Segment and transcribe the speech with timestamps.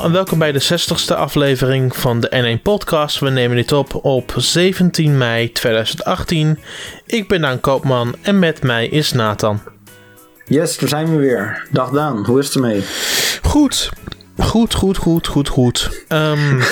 [0.00, 3.18] Allemaal en welkom bij de 60ste aflevering van de N1 Podcast.
[3.18, 6.58] We nemen dit op op 17 mei 2018.
[7.06, 9.60] Ik ben Daan Koopman en met mij is Nathan.
[10.44, 11.66] Yes, daar zijn we weer.
[11.70, 12.82] Dag Daan, hoe is het ermee?
[13.42, 13.90] Goed,
[14.38, 16.04] goed, goed, goed, goed, goed.
[16.08, 16.58] Um,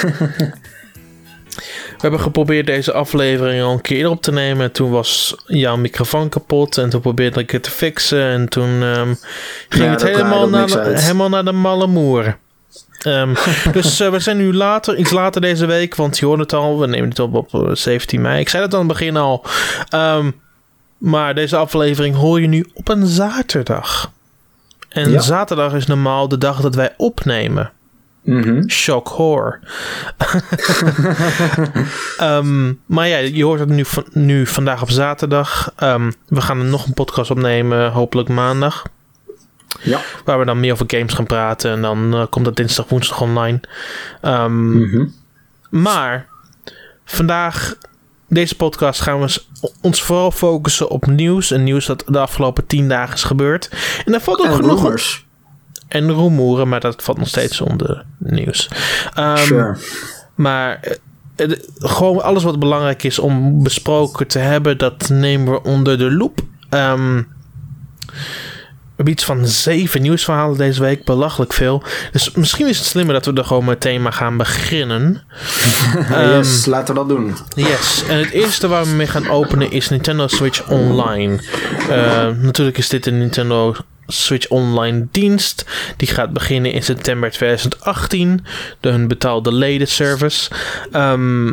[1.97, 4.73] we hebben geprobeerd deze aflevering al een keer op te nemen.
[4.73, 8.23] Toen was jouw microfoon kapot en toen probeerde ik het te fixen.
[8.23, 9.19] En toen um,
[9.69, 12.37] ging Ja, het helemaal naar, helemaal naar de malle moer.
[12.99, 13.35] Ehm,
[13.73, 16.79] dus eh, we zijn nu later, iets later deze week, want je hoort het al,
[16.79, 18.41] we nemen het op op eh, 17 mei.
[18.41, 19.45] Ik zei het aan het begin al.
[19.89, 20.31] Ehm,
[20.99, 24.11] maar deze aflevering hoor je nu op een zaterdag.
[24.89, 25.21] En Ja.
[25.21, 27.71] zaterdag is normaal de dag dat wij opnemen.
[28.23, 28.69] Mhm.
[28.69, 29.59] Shock horror.
[32.19, 35.73] Ehm, maar ja, je hoort het nu, nu vandaag op zaterdag.
[36.29, 38.85] We gaan er nog een podcast opnemen, hopelijk maandag.
[39.83, 40.01] Ja.
[40.25, 41.71] Waar we dan meer over games gaan praten.
[41.73, 43.61] En dan eh, komt dat dinsdag, woensdag online.
[44.21, 45.05] Ehm, Mhm.
[45.71, 46.27] Maar
[47.05, 47.75] vandaag,
[48.29, 49.41] deze podcast, gaan we
[49.81, 51.51] ons vooral focussen op nieuws.
[51.51, 53.69] En nieuws dat de afgelopen tien dagen is gebeurd.
[54.05, 55.27] En daar valt ook En genoeg rumors.
[55.89, 58.69] En rumoeren, maar dat valt nog steeds onder nieuws.
[59.15, 59.77] Ehm, Sure.
[60.35, 60.93] Maar eh,
[61.37, 66.11] het- gewoon alles wat belangrijk is om besproken te hebben, dat nemen we onder de
[66.13, 66.41] loep.
[66.71, 67.25] Ehm, we
[68.99, 71.83] hebben iets van zeven nieuwsverhalen deze week, belachelijk veel.
[72.13, 75.23] Dus misschien is het slimmer dat we er gewoon meteen maar gaan beginnen.
[76.11, 77.37] Ehm, yes, laten we dat doen.
[77.55, 81.41] Yes, en het eerste waar we mee gaan openen is Nintendo Switch Online.
[81.89, 83.75] Eh, natuurlijk is dit een Nintendo
[84.07, 85.65] Switch Online dienst.
[85.97, 88.45] Die gaat beginnen in september 2018.
[88.81, 90.51] De hun betaalde ledenservice.
[90.93, 91.53] Ehm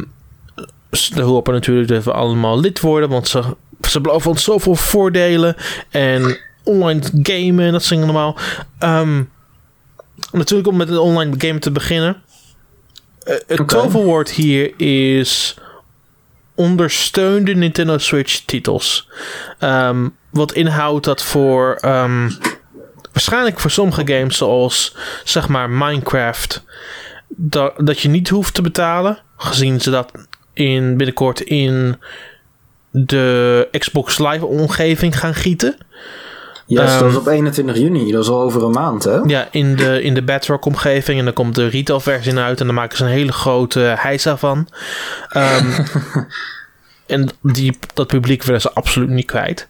[0.91, 3.43] ze hopen natuurlijk dat we allemaal lid worden, want ze,
[3.87, 5.55] ze beloven ons zoveel voordelen.
[5.89, 8.37] En online gamen en dat soort dingen allemaal.
[8.79, 9.23] Ehm,
[10.31, 12.21] natuurlijk om met het online gamen te beginnen.
[13.23, 13.75] Eh, het Oké.
[13.75, 15.57] toverwoord hier is
[16.55, 19.09] ondersteunde Nintendo Switch titels.
[19.59, 22.29] Ehm, wat inhoudt dat voor ehm,
[23.11, 26.63] waarschijnlijk voor sommige games zoals zeg maar Minecraft
[27.27, 30.11] dat, dat je niet hoeft te betalen, gezien ze dat
[30.53, 31.97] in binnenkort in
[32.91, 35.77] de Xbox Live omgeving gaan gieten.
[36.67, 38.11] Yes, Ehm, dat is op 21 juni.
[38.11, 39.17] Dat is al over een maand, hè?
[39.25, 41.19] Ja, in de, in de Bedrock omgeving.
[41.19, 42.59] En dan komt de retail versie uit.
[42.59, 44.67] En dan maken ze een hele grote heisa van.
[45.29, 45.65] Ehm,
[47.05, 49.67] en die, dat publiek willen ze absoluut niet kwijt.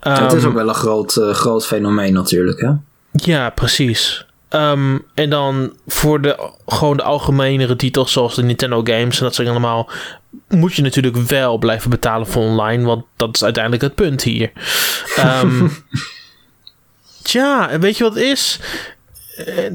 [0.00, 2.70] het is Ehm, ook wel een groot, eh, groot fenomeen natuurlijk, hè?
[3.12, 4.26] Ja, precies.
[4.48, 9.34] Ehm, en dan voor de, gewoon de algemenere titels zoals de Nintendo games en dat
[9.34, 9.90] soort allemaal,
[10.48, 14.52] moet je natuurlijk wel blijven betalen voor online, want dat is uiteindelijk het punt hier.
[15.16, 15.66] Ehm
[17.26, 18.60] tja, en weet je wat het is?
[19.36, 19.72] Eh,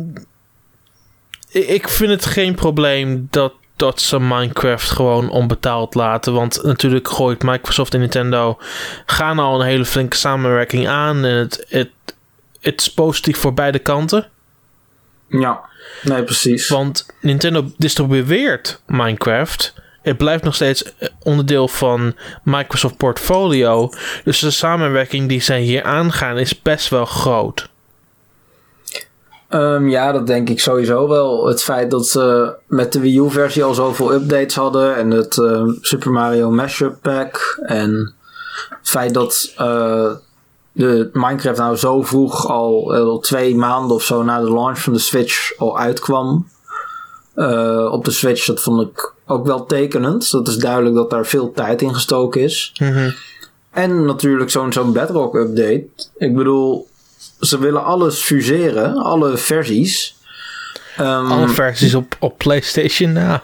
[1.51, 6.33] ik vind het geen probleem dat, dat ze Minecraft gewoon onbetaald laten.
[6.33, 8.57] Want natuurlijk gooit Microsoft en Nintendo
[9.05, 11.25] gaan al een hele flinke samenwerking aan.
[11.25, 11.89] En het, het,
[12.59, 14.29] het is positief voor beide kanten.
[15.27, 15.61] Ja,
[16.03, 16.69] nee, precies.
[16.69, 19.73] Want Nintendo distribueert Minecraft.
[20.01, 23.89] Het blijft nog steeds eh, onderdeel van Microsoft portfolio.
[24.23, 27.69] Dus de samenwerking die zij hier aangaan is best wel groot.
[29.51, 31.47] Ehm, ja, dat denk ik sowieso wel.
[31.47, 35.63] Het feit dat ze met de Wii U-versie al zoveel updates hadden en het eh,
[35.81, 38.13] Super Mario Mashup Pack en
[38.69, 40.11] het feit dat eh,
[40.71, 44.79] de Minecraft nou zo vroeg al, eh, al twee maanden of zo na de launch
[44.79, 46.47] van de Switch al uitkwam
[47.41, 50.31] eh, op de Switch, dat vond ik ook wel tekenend.
[50.31, 52.71] Dat is duidelijk dat daar veel tijd in gestoken is.
[52.79, 53.09] Mhm.
[53.71, 55.85] En natuurlijk zo'n zo'n Bedrock update.
[56.17, 56.87] Ik bedoel,
[57.39, 60.15] ze willen alles fuseren, alle versies.
[60.97, 63.11] Ehm, Alle versies op, op PlayStation.
[63.11, 63.39] Nou,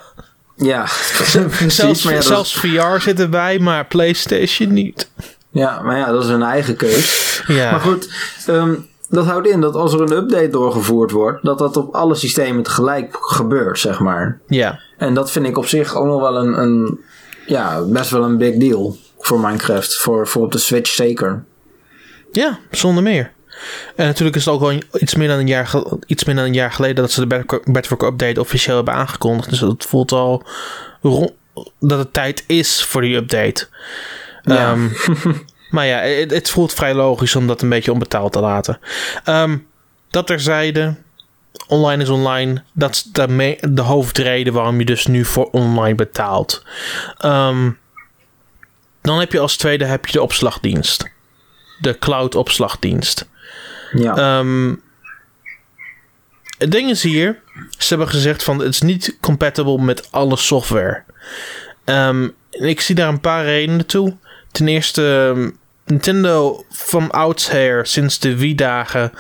[0.56, 0.82] Ja,
[1.18, 1.76] precies.
[1.76, 5.10] zelfs, ja, zelfs VR zit erbij, maar PlayStation niet.
[5.52, 7.42] ja, maar ja, dat is hun eigen keus.
[7.48, 8.10] Ja, Maar goed,
[8.48, 8.74] ehm,
[9.10, 12.64] dat houdt in dat als er een update doorgevoerd wordt, dat dat op alle systemen
[12.64, 14.40] tegelijk gebeurt, zeg maar.
[14.48, 14.80] ja.
[14.98, 17.00] En dat vind ik op zich ook nog wel een, een
[17.46, 19.98] ja, best wel een big deal voor Minecraft.
[19.98, 21.44] Voor, voor op de Switch zeker.
[22.32, 23.32] Ja, zonder meer.
[23.96, 25.72] En natuurlijk is het ook al iets meer dan een jaar,
[26.06, 29.50] iets meer dan een jaar geleden dat ze de Bedrock- Update officieel hebben aangekondigd.
[29.50, 30.44] Dus het voelt al
[31.80, 33.68] dat het tijd is voor die update.
[34.44, 34.72] Ja.
[34.72, 34.88] Ehm,
[35.70, 38.80] maar ja, het, het voelt vrij logisch om dat een beetje onbetaald te laten.
[39.24, 39.58] Ehm,
[40.10, 40.96] dat terzijde,
[41.68, 42.64] online is online.
[42.74, 46.64] Dat is de, de hoofdreden waarom je dus nu voor online betaalt.
[47.18, 47.70] Ehm,
[49.02, 51.10] dan heb je als tweede heb je de opslagdienst.
[51.80, 53.30] De cloud opslagdienst.
[53.92, 54.16] Ja.
[54.16, 54.76] Ehm,
[56.58, 57.42] het ding is hier,
[57.78, 61.04] Ze hebben gezegd van het is niet compatible met alle software.
[62.50, 64.18] Ik zie daar een paar redenen toe.
[64.58, 65.50] Ten eerste, ehm,
[65.86, 69.12] Nintendo van oudsher, sinds de Wii-dagen,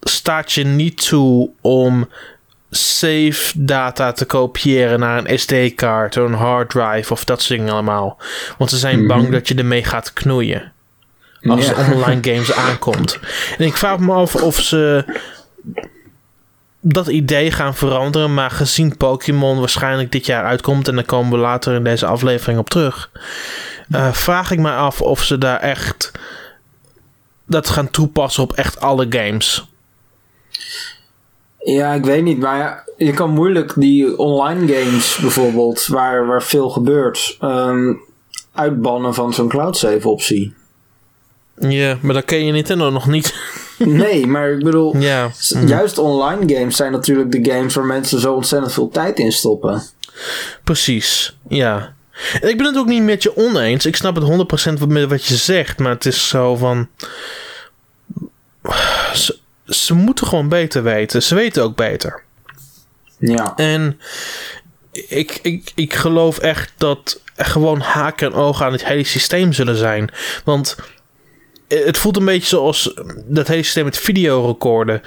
[0.00, 2.08] staat je niet toe om
[2.70, 8.18] save data te kopiëren naar een SD-kaart, een hard drive of dat soort dingen allemaal.
[8.58, 10.72] Want ze zijn bang dat je ermee gaat knoeien.
[11.42, 11.92] Als Ja.
[11.92, 13.18] online games aankomt.
[13.58, 15.04] En ik vraag me af of ze
[16.92, 18.34] dat idee gaan veranderen.
[18.34, 20.88] Maar gezien Pokémon waarschijnlijk dit jaar uitkomt.
[20.88, 23.10] En daar komen we later in deze aflevering op terug.
[23.90, 26.12] eh, vraag ik me af of ze daar echt
[27.46, 29.68] dat gaan toepassen op echt alle games.
[31.58, 36.68] Ja, ik weet niet, maar je kan moeilijk die online games bijvoorbeeld, waar, waar veel
[36.68, 37.94] gebeurt, ehm,
[38.52, 40.54] uitbannen van zo'n cloud save optie.
[41.58, 43.34] Ja, maar dan ken je Nintendo nog niet.
[43.84, 45.30] Nee, maar ik bedoel, ja.
[45.38, 49.32] s- juist online games zijn natuurlijk de games waar mensen zo ontzettend veel tijd in
[49.32, 49.82] stoppen.
[50.64, 51.94] Precies, ja.
[52.40, 53.86] En ik ben het ook niet met je oneens.
[53.86, 54.24] Ik snap het
[54.80, 56.88] 100% met wat je zegt, maar het is zo van.
[59.14, 61.22] Ze, ze moeten gewoon beter weten.
[61.22, 62.22] Ze weten ook beter.
[63.18, 64.00] Ja, En
[64.92, 69.52] ik, ik, ik geloof echt dat er gewoon haken en ogen aan het hele systeem
[69.52, 70.10] zullen zijn.
[70.44, 70.76] Want
[71.68, 72.94] het voelt een beetje zoals
[73.26, 75.02] dat hele systeem met videorecorden.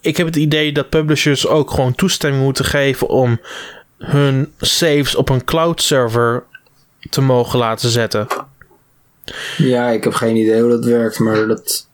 [0.00, 3.40] Ik heb het idee dat publishers ook gewoon toestemming moeten geven om
[3.98, 6.44] hun saves op een cloud server
[7.10, 8.26] te mogen laten zetten.
[9.56, 11.88] ja, ik heb geen idee hoe dat werkt, maar dat,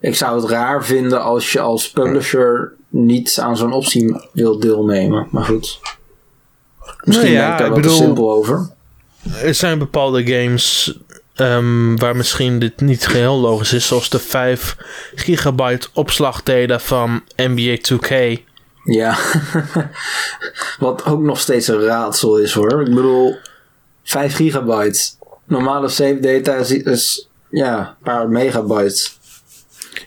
[0.00, 5.28] ik zou het raar vinden als je als publisher niet aan zo'n optie wilt deelnemen.
[5.30, 5.80] Maar goed,
[7.04, 8.70] misschien Nou ja, ben ik daar ik te simpel over.
[9.42, 10.96] Er zijn bepaalde games
[11.36, 14.76] ehm, waar misschien dit niet geheel logisch is, zoals de 5
[15.14, 18.40] gigabyte opslagdata van NBA 2K.
[18.84, 19.18] Ja,
[20.78, 22.80] wat ook nog steeds een raadsel is hoor.
[22.80, 23.36] Ik bedoel,
[24.02, 25.00] 5 gigabyte.
[25.44, 29.08] Normale save data is, is ja, een paar megabyte.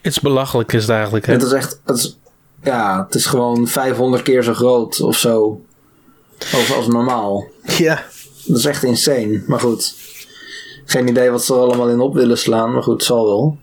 [0.01, 1.25] Het is belachelijk is het eigenlijk.
[1.25, 1.33] Hè?
[1.33, 2.17] Het is echt, het is,
[2.63, 5.61] ja, het is gewoon 500 keer zo groot of zo.
[6.53, 7.47] Als, als normaal.
[7.77, 8.03] Ja.
[8.45, 9.43] Dat is echt insane.
[9.47, 9.95] Maar goed,
[10.91, 12.73] geen idee wat ze er allemaal in op willen slaan.
[12.73, 13.57] Maar goed, zal wel.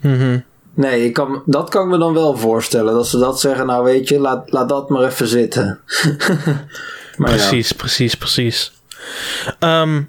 [0.00, 0.38] Mhm.
[0.74, 2.94] Nee, ik kan, dat kan ik me dan wel voorstellen.
[2.94, 5.80] Dat ze dat zeggen, nou weet je, laat, laat dat maar even zitten.
[7.16, 7.36] maar ja.
[7.36, 8.72] Precies, precies, precies.
[9.58, 10.02] Ehm,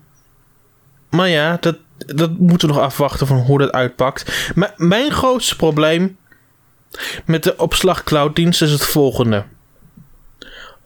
[1.10, 4.52] maar ja, dat, dat moeten we nog afwachten van hoe dat uitpakt.
[4.78, 6.18] Mijn grootste probleem
[7.26, 9.44] met de opslag clouddienst is het volgende.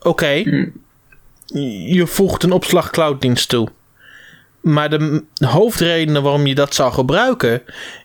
[0.00, 0.42] Oké,
[1.86, 3.68] je voegt een opslag clouddienst toe.
[4.60, 7.62] Maar de hoofdredenen waarom je dat zou gebruiken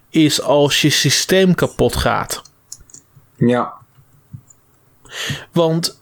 [0.09, 2.41] is als je systeem kapot gaat.
[3.37, 3.73] Ja,
[5.51, 6.01] Want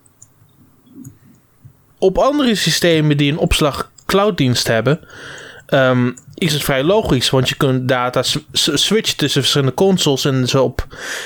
[1.98, 5.00] op andere systemen die een opslag clouddienst hebben,
[5.65, 7.30] ehm, is het vrij logisch.
[7.30, 8.24] Want je kunt data
[8.54, 10.85] switchen tussen verschillende consoles en ze op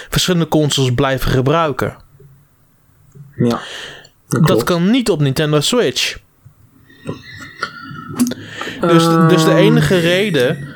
[0.10, 1.98] verschillende consoles blijven gebruiken.
[3.36, 3.62] ja.
[4.28, 6.18] Dat, Dat kan niet op Nintendo Switch.
[8.82, 10.68] Dus, dus de Ehm, enige reden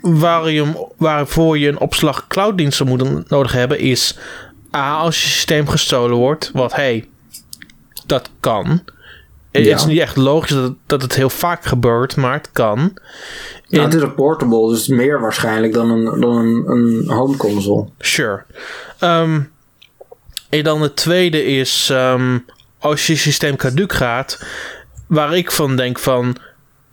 [0.00, 4.18] waar je, waarvoor je een opslag clouddienst zou moeten nodig hebben is
[4.76, 7.08] A, als je systeem gestolen wordt, wat hey,
[8.06, 8.82] dat kan.
[9.50, 9.74] Het Ja.
[9.74, 12.78] is niet echt logisch dat, dat het heel vaak gebeurt, maar het kan.
[13.68, 17.88] En- het is een portable, dus meer waarschijnlijk dan een, dan een, een home console.
[17.98, 18.42] Sure.
[18.98, 19.40] Ehm,
[20.48, 22.38] en dan het tweede is, ehm,
[22.78, 24.44] als je systeem caduc gaat,
[25.06, 26.36] waar ik van denk van,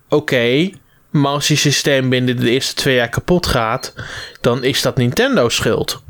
[0.09, 0.69] oké,
[1.09, 3.93] maar als je systeem binnen de eerste twee jaar kapot gaat,
[4.41, 6.03] dan is dat Nintendo schuld.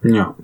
[0.00, 0.34] Ja,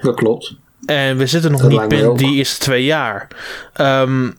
[0.00, 0.54] dat klopt.
[0.86, 3.28] En we zitten nog Dat niet binnen die eerste twee jaar.
[3.72, 4.30] Ehm,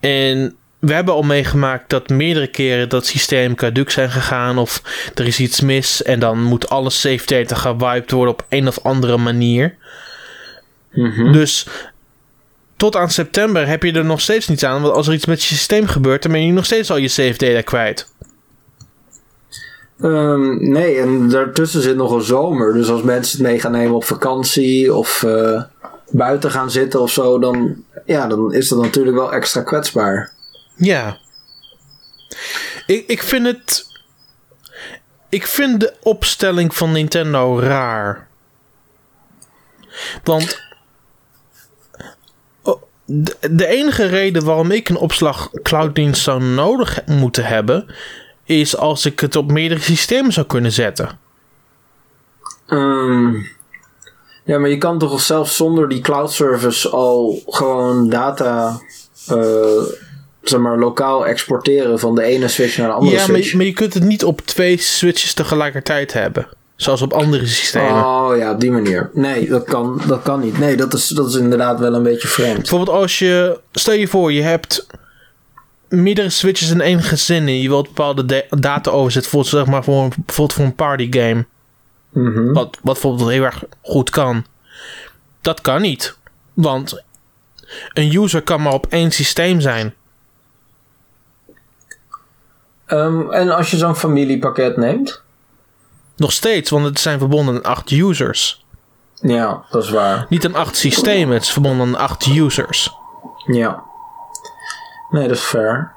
[0.00, 4.82] en we hebben al meegemaakt dat meerdere keren dat systeem caduc zijn gegaan of
[5.14, 8.78] er is iets mis en dan moet alle save data gewiped worden op een of
[8.82, 9.76] andere manier.
[10.92, 11.32] Mhm.
[11.32, 11.66] Dus
[12.78, 15.42] tot aan september heb je er nog steeds niets aan, want als er iets met
[15.42, 18.12] je systeem gebeurt, dan ben je nog steeds al je save data kwijt.
[20.00, 22.72] Ehm, nee, en daartussen zit nog een zomer.
[22.72, 25.62] Dus als mensen het mee gaan nemen op vakantie of eh,
[26.10, 30.32] buiten gaan zitten of zo, dan, ja, dan is dat natuurlijk wel extra kwetsbaar.
[30.74, 31.18] Ja.
[32.86, 33.86] Ik, ik vind het.
[35.28, 38.28] Ik vind de opstelling van Nintendo raar.
[40.24, 40.66] Want.
[43.10, 47.86] De, de enige reden waarom ik een opslag clouddienst zou nodig moeten hebben.
[48.44, 51.18] is als ik het op meerdere systemen zou kunnen zetten.
[52.66, 53.34] Ehm,
[54.44, 58.80] Ja, maar je kan toch zelfs zonder die cloud service al gewoon data
[59.28, 59.82] eh,
[60.42, 63.54] zeg maar, lokaal exporteren van de ene switch naar de andere Ja, maar, switch.
[63.54, 66.48] maar je kunt het niet op twee switches tegelijkertijd hebben.
[66.78, 68.04] Zoals op andere systemen.
[68.04, 69.10] Oh ja, op die manier.
[69.12, 70.58] Nee, dat kan, dat kan niet.
[70.58, 72.56] Nee, dat is, dat is inderdaad wel een beetje vreemd.
[72.56, 73.60] Bijvoorbeeld als je...
[73.72, 74.86] Stel je voor, je hebt
[75.88, 79.30] meerdere switches in één gezin en je wilt bepaalde da- data overzetten.
[79.32, 81.46] Bijvoorbeeld, zeg maar, voor een, bijvoorbeeld voor een party game.
[82.10, 82.52] Mhm.
[82.52, 84.44] Wat, wat bijvoorbeeld heel erg goed kan.
[85.40, 86.16] Dat kan niet.
[86.54, 87.02] Want
[87.92, 89.94] een user kan maar op één systeem zijn.
[92.86, 95.22] Ehm, en als je zo'n familiepakket neemt?
[96.18, 98.64] Nog steeds, want het zijn verbonden aan acht users.
[99.14, 100.26] Ja, dat is waar.
[100.28, 102.94] Niet aan acht systemen, het is verbonden aan acht users.
[103.46, 103.82] Ja.
[105.10, 105.92] Nee, dat is fair.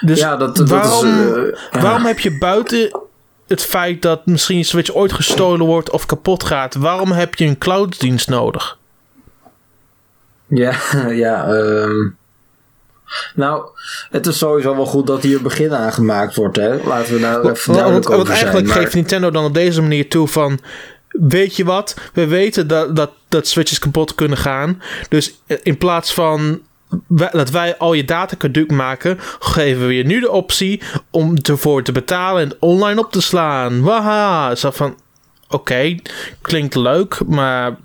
[0.00, 1.32] Dus ja, dat, dat waarom, is...
[1.36, 1.80] eh, ja.
[1.80, 3.00] waarom heb je buiten
[3.46, 7.58] het feit dat misschien Switch ooit gestolen wordt of kapot gaat, waarom heb je een
[7.58, 8.78] clouddienst nodig?
[10.46, 10.74] Ja,
[11.24, 11.46] ja.
[11.46, 12.08] ehm.
[13.34, 13.64] Nou,
[14.10, 16.76] het is sowieso wel goed dat hier begin aan gemaakt wordt, hè.
[16.84, 18.66] Laten we daar even duidelijk want over eigenlijk zijn.
[18.66, 20.58] maar- geeft Nintendo dan op deze manier toe van...
[21.08, 21.96] Weet je wat?
[22.12, 24.82] We weten dat, dat, dat Switches kapot kunnen gaan.
[25.08, 26.60] Dus in plaats van
[27.32, 29.18] dat wij al je data caduc maken...
[29.38, 33.82] geven we je nu de optie om ervoor te betalen en online op te slaan.
[33.82, 34.54] Waha!
[34.54, 34.98] Zo van...
[35.48, 35.96] Oké,
[36.40, 37.76] klinkt leuk, maar...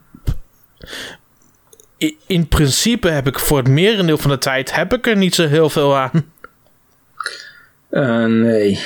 [2.26, 4.76] In principe heb ik voor het merendeel van de tijd...
[4.76, 6.12] heb ik er niet zo heel veel aan.
[7.90, 8.80] Eh, nee.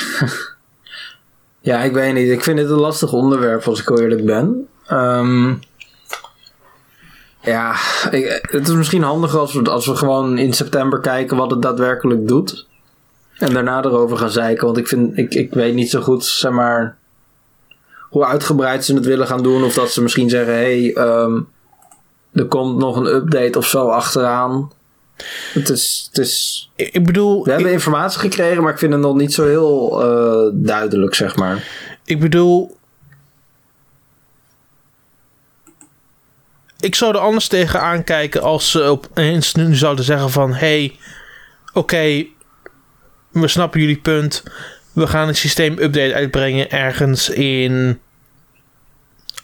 [1.70, 2.30] ja, ik weet niet.
[2.30, 4.68] Ik vind het een lastig onderwerp, als ik heel eerlijk ben.
[4.88, 5.54] Ehm,
[7.42, 7.76] ja,
[8.42, 12.28] het is misschien handiger als we, als we gewoon in september kijken wat het daadwerkelijk
[12.28, 12.68] doet.
[13.38, 14.66] En daarna erover gaan zeiken.
[14.66, 16.98] Want ik, vind, ik, ik weet niet zo goed, zeg maar,
[18.10, 19.64] hoe uitgebreid ze het willen gaan doen.
[19.64, 21.40] Of dat ze misschien zeggen, hé, hey, ehm,
[22.34, 24.72] er komt nog een update of zo achteraan.
[25.54, 27.44] Het is, het is Ik bedoel...
[27.44, 31.36] we hebben informatie gekregen, maar ik vind het nog niet zo heel eh, duidelijk, zeg
[31.36, 31.68] maar.
[32.06, 32.78] Ik bedoel.
[36.80, 40.54] Ik zou er anders tegen aankijken als ze opeens nu zouden zeggen van...
[40.54, 40.98] hey,
[41.74, 42.26] oké,
[43.30, 44.44] we snappen jullie punt.
[44.94, 48.00] We gaan een systeemupdate uitbrengen ergens in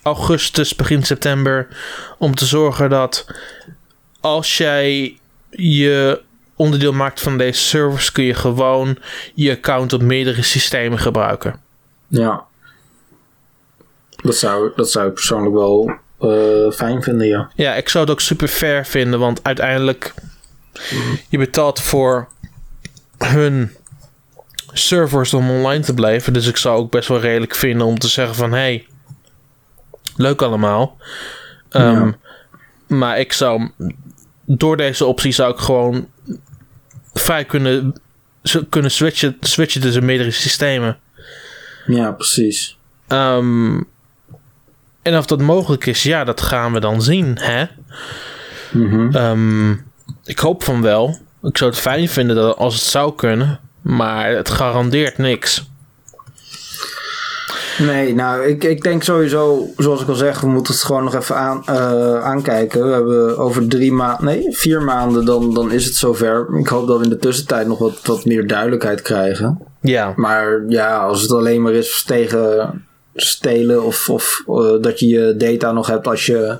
[0.08, 1.68] augustus, begin september.
[2.18, 3.26] Om te zorgen dat
[4.20, 5.18] als jij
[5.50, 6.22] je
[6.56, 8.12] onderdeel maakt van deze service...
[8.12, 8.98] kun je gewoon
[9.34, 11.60] je account op meerdere systemen gebruiken.
[12.08, 12.44] Ja.
[14.16, 17.52] Dat zou, dat zou ik persoonlijk wel eh, fijn vinden, ja.
[17.56, 20.14] Ja, ik zou het ook super fair vinden, want uiteindelijk
[21.30, 22.28] je betaalt voor
[23.18, 23.76] hun
[24.74, 26.34] servers om online te blijven.
[26.34, 28.88] Dus ik zou ook best wel redelijk vinden om te zeggen van hey,
[30.18, 30.98] leuk allemaal.
[31.70, 32.16] Ehm, Ja.
[32.88, 33.70] Maar ik zou
[34.46, 36.08] door deze optie zou ik gewoon
[37.14, 38.02] vrij kunnen,
[38.70, 40.98] kunnen switchen, switchen tussen meerdere systemen.
[41.86, 42.78] Ja, precies.
[43.08, 43.82] Ehm,
[45.02, 47.66] en of dat mogelijk is, ja, dat gaan we dan zien, hè?
[48.72, 49.16] Mhm.
[49.16, 49.72] Ehm,
[50.24, 51.18] ik hoop van wel.
[51.42, 53.60] Ik zou het fijn vinden dat als het zou kunnen.
[53.82, 55.70] Maar het garandeert niks.
[57.80, 61.16] Nee, nou, ik, ik denk sowieso, zoals ik al zeg, we moeten het gewoon nog
[61.16, 62.88] even aan, eh, aankijken.
[62.88, 66.48] We hebben over drie maanden, nee, vier maanden, dan, dan is het zover.
[66.60, 69.60] Ik hoop dat we in de tussentijd nog wat, wat meer duidelijkheid krijgen.
[69.82, 70.14] Ja.
[70.16, 75.36] Maar ja, als het alleen maar is tegen stelen of, of eh, dat je je
[75.38, 76.58] data nog hebt als je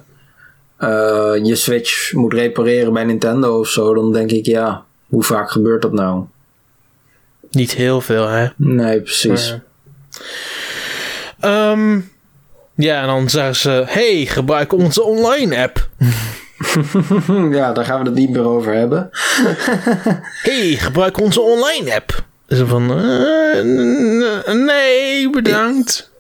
[0.78, 5.52] eh, je Switch moet repareren bij Nintendo of zo, dan denk ik ja, hoe vaak
[5.52, 6.24] gebeurt dat nou?
[7.52, 8.48] Niet heel veel, hè?
[8.56, 9.56] Nee, precies.
[11.40, 12.00] Ehm,
[12.76, 15.88] ja, en dan zeggen ze: hey, gebruik onze online app.
[17.58, 19.10] ja, daar gaan we het niet meer over hebben.
[20.50, 22.26] hey, gebruik onze online app.
[22.48, 26.12] Dus van: eh, nee, bedankt.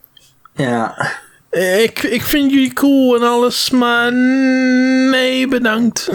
[0.56, 1.12] Ja,
[1.52, 4.14] Ik, ik vind jullie cool en alles, maar
[5.10, 6.10] nee, bedankt.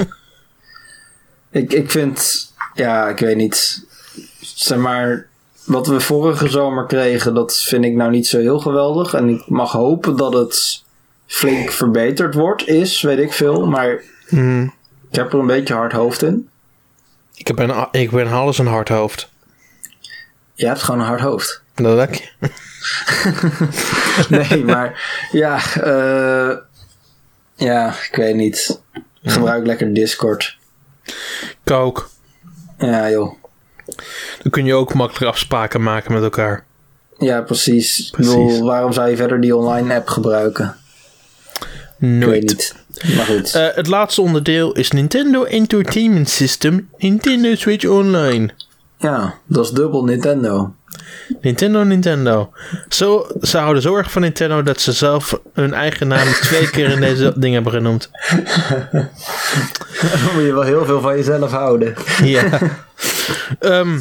[1.50, 3.85] ik, ik vind, ja, ik weet niet.
[4.40, 5.26] Zeg maar,
[5.64, 9.14] wat we vorige zomer kregen, dat vind ik nou niet zo heel geweldig.
[9.14, 10.85] En ik mag hopen dat het
[11.26, 13.66] flink verbeterd wordt, is, weet ik veel.
[13.66, 14.75] Maar Hmm.
[15.11, 16.49] ik heb er een beetje hard hoofd in.
[17.35, 19.31] Ik ben, ik ben alles een hard hoofd.
[20.54, 21.62] Je hebt gewoon een hard hoofd.
[21.75, 22.28] Dat dank je.
[24.28, 25.02] Nee, maar
[25.33, 26.57] ja, eh,
[27.54, 28.81] ja, ik weet niet.
[29.23, 30.57] Gebruik lekker Discord.
[31.64, 32.11] Ik ook.
[32.78, 33.42] Ja, joh.
[34.43, 36.65] Dan kun je ook makkelijker afspraken maken met elkaar.
[37.19, 37.99] Ja, precies.
[38.07, 38.33] Ik Precies.
[38.35, 40.77] bedoel, waarom zou je verder die online app gebruiken?
[41.99, 42.43] Nooit.
[42.43, 42.75] niet.
[43.17, 43.55] Maar goed.
[43.55, 48.51] Eh, het laatste onderdeel is Nintendo Entertainment System, Nintendo Switch Online.
[48.99, 50.75] ja, dat is dubbel Nintendo.
[51.40, 52.52] Nintendo, Nintendo.
[52.88, 56.90] Zo, ze houden zo erg van Nintendo dat ze zelf hun eigen naam twee keer
[56.90, 58.11] in deze ding hebben genoemd.
[60.00, 61.95] Dan moet je wel heel veel van jezelf houden.
[62.25, 62.59] Ja.
[63.59, 63.99] Ehm,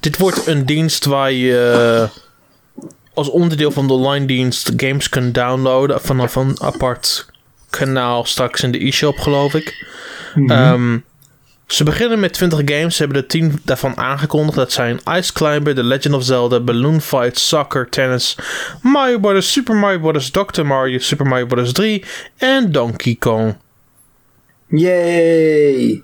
[0.00, 2.18] dit wordt een dienst waar je eh,
[3.14, 7.26] als onderdeel van de online dienst games kunt downloaden vanaf een apart
[7.70, 9.86] kanaal straks in de e-shop, geloof ik.
[10.46, 10.98] Ehm,
[11.66, 12.96] ze beginnen met 20 games.
[12.96, 14.56] Ze hebben er 10 daarvan aangekondigd.
[14.56, 18.38] Dat zijn Ice Climber, The Legend of Zelda, Balloon Fight, Soccer, Tennis,
[18.82, 20.62] Mario Bros., Super Mario Bros., Dr.
[20.64, 21.72] Mario, Super Mario Bros.
[21.72, 22.04] 3
[22.36, 23.56] en Donkey Kong.
[24.68, 26.02] Yay!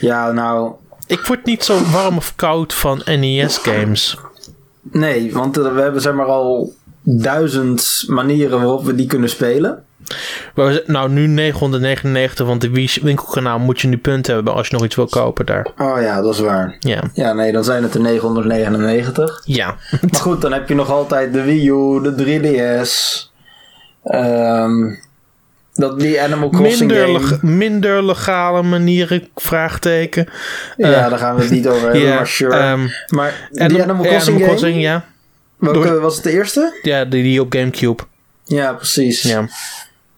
[0.00, 0.72] Ja, nou,
[1.06, 4.16] Ik word niet zo warm of koud van NES games.
[4.82, 9.84] nee, want eh, we hebben zeg maar al duizend manieren waarop we die kunnen spelen.
[10.86, 12.70] Nou, nu 999, want de
[13.02, 15.66] winkelkanaal moet je nu punten hebben als je nog iets wil kopen daar.
[15.78, 16.76] Oh ja, dat is waar.
[16.78, 17.02] Ja.
[17.14, 19.42] Ja, nee, dan zijn het er 999.
[19.44, 19.66] Ja.
[20.10, 23.30] Maar goed, dan heb je nog altijd de Wii U, de 3DS.
[24.04, 24.94] Ehm
[25.74, 27.38] dat, die Animal Crossing Minder, game.
[27.56, 30.28] minder legale manieren, vraagteken.
[30.76, 32.56] ja, eh, daar gaan we het niet over hebben, maar sure.
[32.56, 35.04] ehm, maar die Anim- Animal Crossing Animal game, Crossing, ja.
[35.56, 36.78] welke door- was het de eerste?
[36.82, 38.02] Ja, die, die op Gamecube.
[38.44, 39.22] Ja, precies.
[39.22, 39.48] Ja.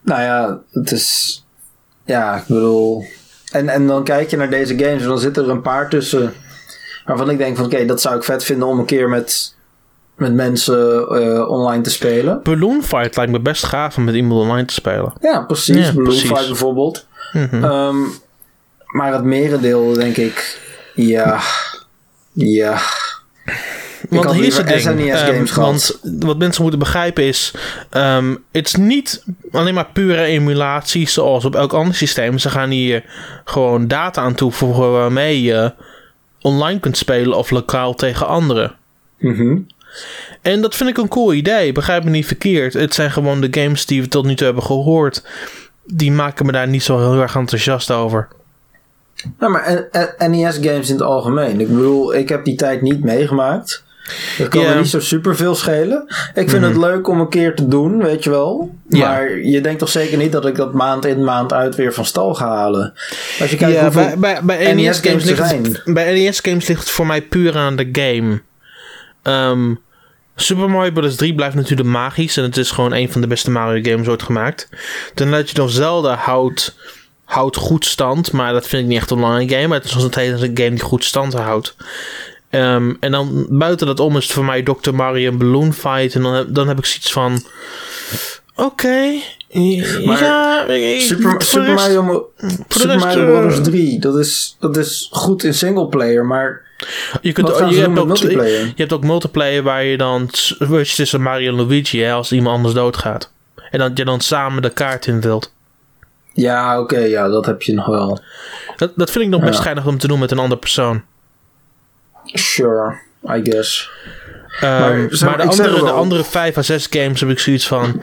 [0.04, 1.38] Nou ja, het is...
[2.04, 3.04] Ja, ik bedoel...
[3.50, 6.34] En, en dan kijk je naar deze games en dan zitten er een paar tussen...
[7.04, 9.54] Waarvan ik denk van oké, dat zou ik vet vinden om een keer met,
[10.16, 12.40] met mensen eh, online te spelen.
[12.42, 15.12] Balloon Fight lijkt me best gaaf om met iemand online te spelen.
[15.20, 15.76] Ja, precies.
[15.76, 16.28] Ja, Balloon precies.
[16.28, 17.06] Fight bijvoorbeeld.
[17.32, 17.64] Mhm.
[17.64, 17.96] Ehm,
[18.86, 20.60] maar het merendeel denk ik...
[20.94, 21.40] Ja...
[22.32, 22.78] Ja...
[24.10, 25.08] Want hier is het liever ding.
[25.08, 27.54] SNES ehm, games want wat mensen moeten begrijpen is...
[27.90, 32.38] ehm, het is niet alleen maar pure emulatie zoals op elk ander systeem.
[32.38, 33.04] Ze gaan hier
[33.44, 35.72] gewoon data aan toevoegen waarmee je
[36.40, 38.74] online kunt spelen of lokaal tegen anderen.
[39.18, 39.58] Mhm.
[40.42, 41.72] En dat vind ik een cool idee.
[41.72, 42.72] Begrijp me niet verkeerd.
[42.72, 45.24] Het zijn gewoon de games die we tot nu toe hebben gehoord.
[45.84, 48.28] Die maken me daar niet zo heel erg enthousiast over.
[49.38, 49.88] Nou, maar
[50.28, 51.60] NES-games in het algemeen.
[51.60, 53.83] Ik bedoel, ik heb die tijd niet meegemaakt.
[54.38, 54.62] Dat kan.
[54.62, 54.70] Mhm.
[54.70, 56.04] me niet zo super veel schelen.
[56.34, 58.74] Ik vind het leuk om een keer te doen, weet je wel.
[58.88, 62.04] Maar je denkt toch zeker niet dat ik dat maand in maand uit weer van
[62.04, 62.92] stal ga halen.
[63.40, 64.02] Als je kijkt Ja, hoeveel...
[64.02, 67.22] bij, bij, bij, NES NES games ligt het, bij NES games ligt het voor mij
[67.22, 68.40] puur aan de game.
[69.22, 69.74] Ehm,
[70.36, 71.16] Super Mario Bros.
[71.16, 74.22] 3 blijft natuurlijk magisch en het is gewoon een van de beste Mario games ooit
[74.22, 74.68] gemaakt.
[75.14, 76.76] The Legend of Zelda houdt,
[77.24, 79.66] houdt goed stand, maar dat vind ik niet echt een online game.
[79.66, 81.76] Maar het is nog steeds een game die goed stand houdt.
[82.54, 84.92] Ehm, en dan buiten dat om is het voor mij Dr.
[84.94, 86.14] Mario en Balloon Fight.
[86.14, 87.42] En dan heb, dan heb ik zoiets van...
[88.56, 89.12] Oké,
[89.48, 90.64] ja...
[90.98, 92.30] Super, rest- Mario,
[92.68, 93.60] Super rest, Mario eh, Bros.
[93.62, 96.62] 3, dat is, dat is goed in singleplayer, maar
[97.20, 98.60] Je, kunt, je, hebt ook, multiplayer?
[98.66, 102.56] je hebt ook multiplayer waar je dan switcht tussen Mario en Luigi hè, als iemand
[102.56, 103.32] anders doodgaat.
[103.70, 105.52] En dat je dan samen de kaart invult.
[106.32, 108.20] ja, oké, ja, dat heb je nog wel.
[108.76, 109.60] Dat, dat vind ik nog best Ja.
[109.60, 111.02] schijnig om te doen met een andere persoon.
[112.24, 113.90] Sure, I guess.
[114.60, 117.66] Ehm, Maar, zeg de, zeg andere, de andere vijf à zes games heb ik zoiets
[117.66, 118.02] van...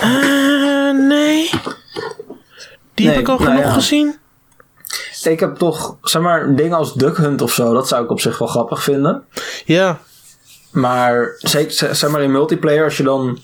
[0.00, 1.50] eh, nee.
[2.94, 3.72] Die heb ik al nou genoeg ja.
[3.72, 4.16] gezien.
[5.22, 8.20] Ik heb toch, zeg maar, dingen als Duck Hunt of zo, dat zou ik op
[8.20, 9.22] zich wel grappig vinden.
[9.64, 9.98] Ja,
[10.70, 13.38] Maar zeker, z- zeg maar in multiplayer, als je dan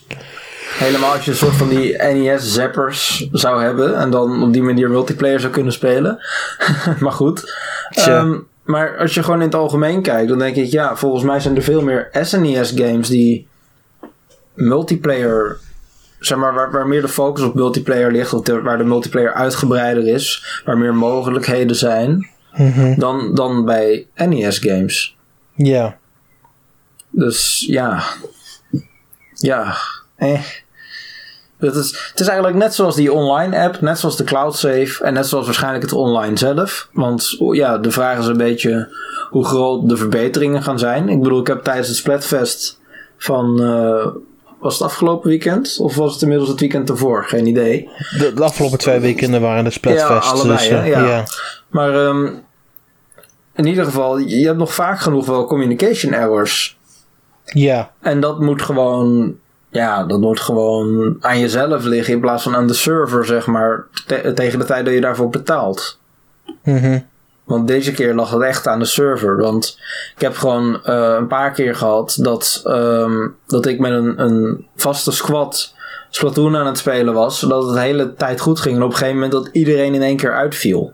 [0.79, 4.90] helemaal als je een soort van die NES-zappers zou hebben en dan op die manier
[4.90, 6.18] multiplayer zou kunnen spelen.
[7.01, 7.55] maar goed.
[7.90, 8.27] Tja.
[8.64, 11.57] Maar als je gewoon in het algemeen kijkt, dan denk ik, ja, volgens mij zijn
[11.57, 13.48] er veel meer SNES-games die
[14.55, 15.59] multiplayer,
[16.18, 19.33] zeg maar, waar, waar meer de focus op multiplayer ligt, of de- waar de multiplayer
[19.33, 22.29] uitgebreider is, waar meer mogelijkheden zijn,
[22.98, 25.16] dan, dan bij NES-games.
[25.55, 26.01] ja.
[27.14, 28.03] Dus ja.
[29.35, 29.75] Ja.
[30.16, 30.40] Eh.
[31.66, 35.05] Het is, het is eigenlijk net zoals die online app, net zoals de cloud save
[35.05, 36.88] en net zoals waarschijnlijk het online zelf.
[36.92, 38.96] Want ja, de vraag is een beetje
[39.31, 41.09] hoe groot de verbeteringen gaan zijn.
[41.09, 42.81] Ik bedoel, ik heb tijdens het Splatfest
[43.18, 43.62] van.
[43.62, 44.07] eh,
[44.59, 45.77] was het afgelopen weekend?
[45.81, 47.25] Of was het inmiddels het weekend ervoor?
[47.25, 47.88] Geen idee.
[48.18, 50.09] De, de afgelopen twee weekenden waren de Splatfest.
[50.25, 51.07] Ja, allebei, dus, eh, Ja.
[51.07, 51.25] ja.
[51.68, 52.27] Maar ehm,
[53.55, 56.79] in ieder geval, je hebt nog vaak genoeg wel communication errors.
[57.44, 57.92] ja.
[58.01, 59.35] En dat moet gewoon,
[59.72, 63.87] ja, dat moet gewoon aan jezelf liggen in plaats van aan de server, zeg maar,
[64.06, 65.98] te- tegen de tijd dat je daarvoor betaalt.
[66.64, 66.98] Mhm.
[67.44, 69.37] Want deze keer lag het echt aan de server.
[69.37, 69.78] Want
[70.14, 74.66] ik heb gewoon eh, een paar keer gehad dat, ehm, dat ik met een, een
[74.76, 75.74] vaste squad
[76.11, 78.76] Splatoon aan het spelen was, zodat het de hele tijd goed ging.
[78.76, 80.92] En op een gegeven moment dat iedereen in één keer uitviel.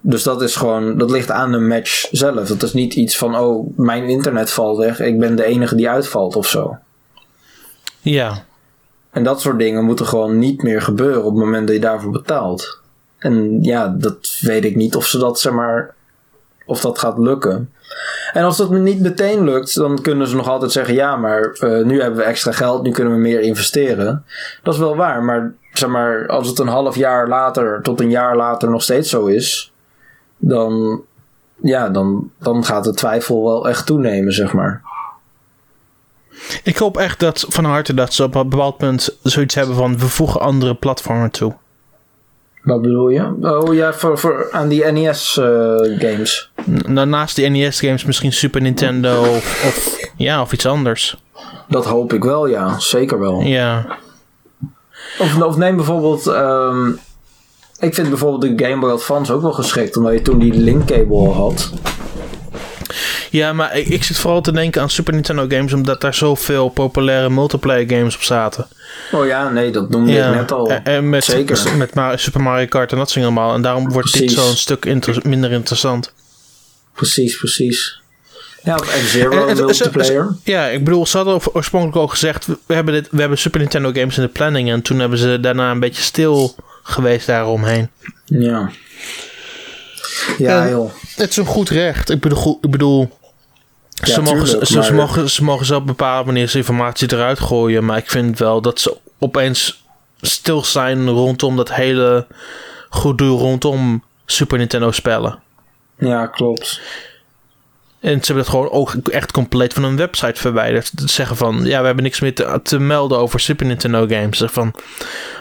[0.00, 2.48] Dus dat is gewoon, dat ligt aan de match zelf.
[2.48, 5.88] Dat is niet iets van, oh, mijn internet valt weg, ik ben de enige die
[5.88, 6.78] uitvalt of zo.
[8.04, 8.44] Ja.
[9.10, 12.10] En dat soort dingen moeten gewoon niet meer gebeuren op het moment dat je daarvoor
[12.10, 12.80] betaalt.
[13.18, 15.94] En ja, dat weet ik niet of ze dat, zeg maar,
[16.66, 17.72] of dat gaat lukken.
[18.32, 21.84] En als dat niet meteen lukt, dan kunnen ze nog altijd zeggen: ja, maar uh,
[21.84, 24.24] nu hebben we extra geld, nu kunnen we meer investeren.
[24.62, 28.10] Dat is wel waar, maar zeg maar, als het een half jaar later tot een
[28.10, 29.72] jaar later nog steeds zo is,
[30.36, 31.02] dan,
[31.62, 34.82] ja, dan, dan gaat de twijfel wel echt toenemen, zeg maar.
[36.62, 39.98] Ik hoop echt dat van harte dat ze op een bepaald punt zoiets hebben van
[39.98, 41.54] we voegen andere platformen toe.
[42.62, 43.34] Wat bedoel je?
[43.40, 46.50] Oh ja, voor, voor aan die NES-games.
[46.88, 51.16] Uh, naast die NES-games misschien Super Nintendo of, of, ja, of iets anders.
[51.68, 52.78] Dat hoop ik wel, ja.
[52.78, 53.40] Zeker wel.
[53.40, 53.98] Ja.
[55.18, 56.26] Of, of neem bijvoorbeeld...
[56.26, 56.98] Um,
[57.78, 61.34] ik vind bijvoorbeeld de Game Boy Advance ook wel geschikt, omdat je toen die linkkabel
[61.34, 61.72] had.
[63.30, 66.68] Ja, maar ik, ik, zit vooral te denken aan Super Nintendo games, omdat daar zoveel
[66.68, 68.66] populaire multiplayer games op zaten.
[69.12, 70.28] Oh ja, nee, dat noemde ja.
[70.28, 70.70] ik net al.
[70.70, 71.76] En met, Zeker.
[71.76, 73.54] met Super Mario Kart en dat soort allemaal.
[73.54, 74.34] En daarom wordt precies.
[74.34, 76.12] dit zo'n stuk inter minder interessant.
[76.94, 78.02] Precies, precies.
[78.62, 80.36] Ja, of F-Zero multiplayer.
[80.44, 82.46] ja, ik bedoel, ze hadden oorspronkelijk al gezegd...
[82.46, 84.70] We hebben, dit, we hebben Super Nintendo games in de planning...
[84.70, 87.90] en toen hebben ze daarna een beetje stil geweest daaromheen.
[88.24, 88.70] Ja.
[90.38, 90.90] Ja, joh.
[91.16, 92.10] Het is een goed recht.
[92.10, 93.18] Ik bedoel, ik bedoel
[93.88, 97.84] ze, mogen, ze, ze, mogen, ze mogen zelf bepalen wanneer ze informatie eruit gooien.
[97.84, 99.84] Maar ik vind wel dat ze opeens
[100.20, 102.26] stil zijn rondom dat hele
[102.90, 105.38] gedoe rondom Super Nintendo spellen.
[105.98, 106.80] Ja, klopt.
[108.04, 110.92] En ze hebben het gewoon ook echt compleet van hun website verwijderd.
[110.96, 114.38] Zeggen van, ja, we hebben niks meer te, te melden over Super Nintendo games.
[114.38, 114.74] Zeg van,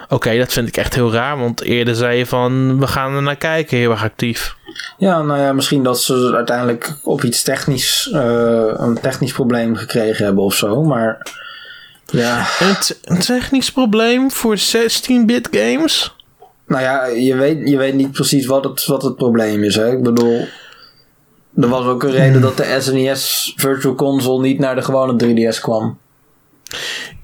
[0.10, 1.38] oké, dat vind ik echt heel raar.
[1.38, 4.56] Want eerder zei je van, we gaan er naar kijken, heel erg actief.
[4.98, 10.26] Ja, nou ja, misschien dat ze uiteindelijk op iets technisch, uh, een technisch probleem gekregen
[10.26, 10.84] hebben of zo.
[10.84, 11.28] Maar
[12.06, 12.46] ja.
[13.04, 16.16] Een, technisch probleem voor 16-bit games?
[16.68, 19.76] Nou ja, je weet, je weet niet precies wat het, wat het probleem is.
[19.76, 19.92] Hè?
[19.92, 20.48] Ik bedoel,
[21.56, 22.42] er was ook een reden hmm.
[22.42, 25.98] dat de SNES Virtual Console niet naar de gewone 3DS kwam.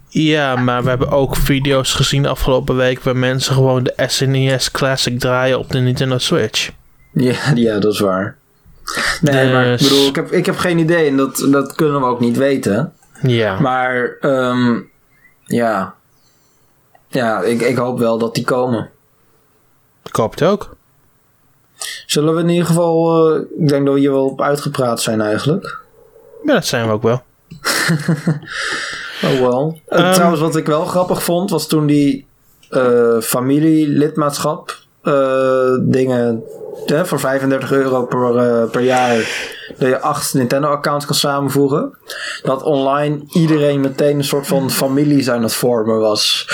[0.08, 4.72] Ja, maar we hebben ook video's gezien de afgelopen week waar mensen gewoon de SNES
[4.72, 6.72] Classic draaien op de Nintendo Switch.
[7.13, 8.38] Ja, ja dat is waar.
[9.22, 12.02] Nee, maar ik dus- bedoel, ik heb, ik heb geen idee en dat, dat kunnen
[12.02, 12.94] we ook niet weten.
[13.22, 13.60] Ja.
[13.60, 14.89] Maar, um,
[15.46, 15.96] ja.
[17.08, 18.89] Ja, ik, ik hoop wel dat die komen.
[20.04, 20.78] Ik hoop het ook.
[22.10, 25.22] Zullen we in ieder geval, uh, ik denk dat we hier wel op uitgepraat zijn
[25.22, 25.80] eigenlijk.
[26.45, 27.22] Ja, dat zijn we ook wel.
[29.26, 29.80] oh wel.
[29.89, 32.26] Um, trouwens, wat ik wel grappig vond, was toen die
[32.72, 34.78] uh, familielidmaatschap
[35.82, 36.43] dingen
[36.86, 39.15] hè, voor 35 euro per, per jaar
[39.78, 41.98] dat je acht Nintendo-accounts kan samenvoegen.
[42.43, 46.48] Dat online iedereen meteen een soort van familie aan het vormen was.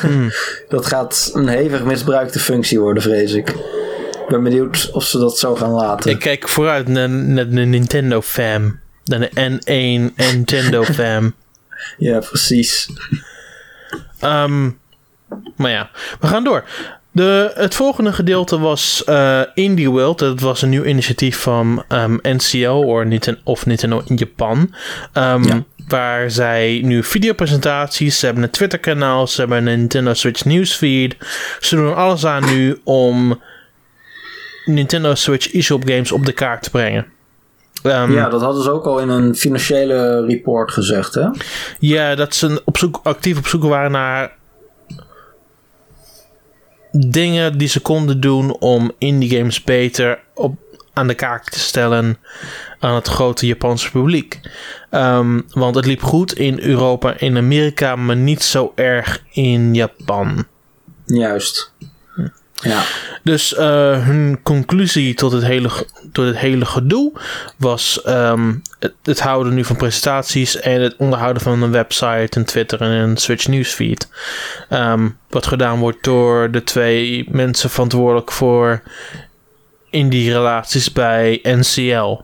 [0.00, 0.30] Hmm.
[0.68, 3.54] dat gaat een hevig misbruikte functie worden, vrees ik.
[4.26, 6.10] Ik ben benieuwd of ze dat zo gaan laten.
[6.10, 8.80] Ik kijk vooruit naar, naar de Nintendo Fam.
[9.04, 11.34] Naar de N1 Nintendo Fam.
[11.98, 12.88] ja, precies.
[14.24, 14.78] Um,
[15.56, 16.64] maar ja, we gaan door.
[17.12, 20.18] De, het volgende gedeelte was uh, Indie World.
[20.18, 24.74] Dat was een nieuw initiatief van um, NCO or Nintendo, of Nintendo in Japan.
[25.14, 25.64] Um, ja.
[25.88, 31.16] Waar zij nu videopresentaties, ze hebben een Twitter kanaal, ze hebben een Nintendo Switch newsfeed.
[31.60, 33.40] Ze doen alles aan nu om
[34.66, 37.06] Nintendo Switch eShop games op de kaart te brengen.
[37.82, 41.28] Um, ja, dat hadden ze ook al in een financiële report gezegd, hè?
[41.78, 44.32] Ja, dat ze op zoek, actief op zoek waren naar
[46.90, 50.54] dingen die ze konden doen om indie games beter op,
[50.92, 52.18] aan de kaak te stellen
[52.78, 54.40] aan het grote Japanse publiek.
[54.90, 60.46] Um, want het liep goed in Europa en Amerika, maar niet zo erg in Japan.
[61.04, 61.72] Juist.
[62.62, 62.82] Ja.
[63.22, 63.58] Dus uh,
[64.06, 65.68] hun conclusie tot het hele,
[66.12, 67.12] tot het hele gedoe
[67.56, 72.44] was um, het, het, houden nu van presentaties en het onderhouden van een website, een
[72.44, 74.08] Twitter en een Switch newsfeed.
[74.70, 78.82] Um, wat gedaan wordt door de twee mensen verantwoordelijk voor
[79.90, 82.20] indie relaties bij NCL.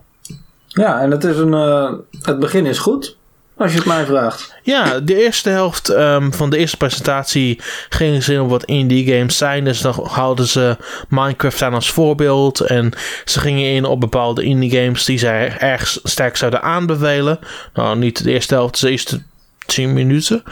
[0.66, 1.92] Ja, en het, is een, uh,
[2.23, 3.16] het begin is goed.
[3.57, 4.55] Als je het mij vraagt.
[4.62, 9.12] Ja, de eerste helft um, van de eerste presentatie gingen ze in op wat indie
[9.12, 9.65] games zijn.
[9.65, 10.77] Dus dan haalden ze
[11.09, 12.61] Minecraft aan als voorbeeld.
[12.61, 12.93] En
[13.25, 17.38] ze gingen in op bepaalde indie games die zij erg sterk zouden aanbevelen.
[17.75, 19.23] Nou, niet de eerste helft, de eerste
[19.67, 20.43] 10 minuten.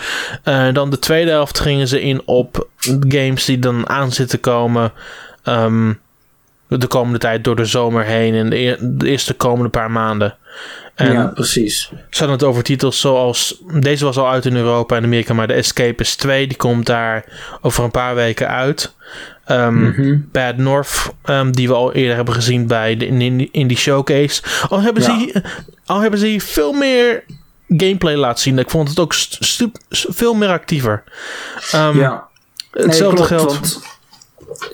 [0.45, 2.69] Uh, dan de tweede helft gingen ze in op
[3.09, 4.93] games die dan aan zitten komen.
[5.45, 6.01] Um,
[6.79, 10.37] de komende tijd door de zomer heen en de, de eerste komende paar maanden.
[10.95, 11.93] En ja, precies.
[12.11, 13.63] Ze hadden het over titels zoals.
[13.81, 17.25] Deze was al uit in Europa en Amerika, maar de Escapist 2 die komt daar
[17.61, 18.95] over een paar weken uit.
[19.49, 23.07] Um, Bad North, um, die we al eerder hebben gezien bij de
[23.53, 24.43] in, die showcase.
[24.69, 25.43] Al hebben, ze,
[25.87, 27.25] al hebben ze hier veel meer
[27.69, 28.59] gameplay laten zien.
[28.59, 29.15] Ik vond het ook
[29.91, 31.03] veel meer actiever.
[31.75, 32.29] Um, ja.
[32.71, 33.81] Hetzelfde geldt.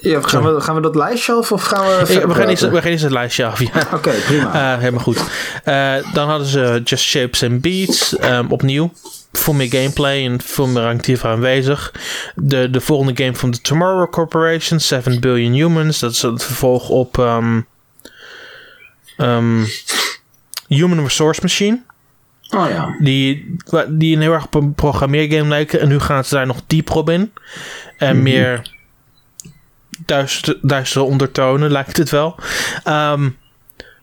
[0.01, 2.25] Ja, gaan, we, gaan we dat lijstje af of gaan we.
[2.27, 3.61] we, gaan eens, we gaan eens het lijstje af.
[3.61, 3.89] Ja.
[3.97, 4.75] Oké, prima.
[4.75, 5.17] Uh, helemaal goed.
[5.65, 8.93] Uh, dan hadden ze Just Shapes and Beats um, opnieuw.
[9.33, 11.93] Veel meer gameplay en veel meer actiever aanwezig.
[12.35, 15.99] De, de volgende game van de Tomorrow Corporation, 7 Billion Humans.
[15.99, 17.67] Dat is het vervolg op um,
[19.17, 19.67] um,
[20.69, 21.83] Human Resource Machine.
[22.51, 22.97] Oh ja.
[22.99, 23.57] Die,
[23.89, 25.81] die een heel erg op een programmeergame lijken.
[25.81, 27.33] En nu gaan ze daar nog dieper op in.
[27.99, 28.23] En mm -hmm.
[28.23, 28.75] meer
[30.07, 32.35] duistere, duistere ondertonen, lijkt het wel.
[32.89, 33.37] Um,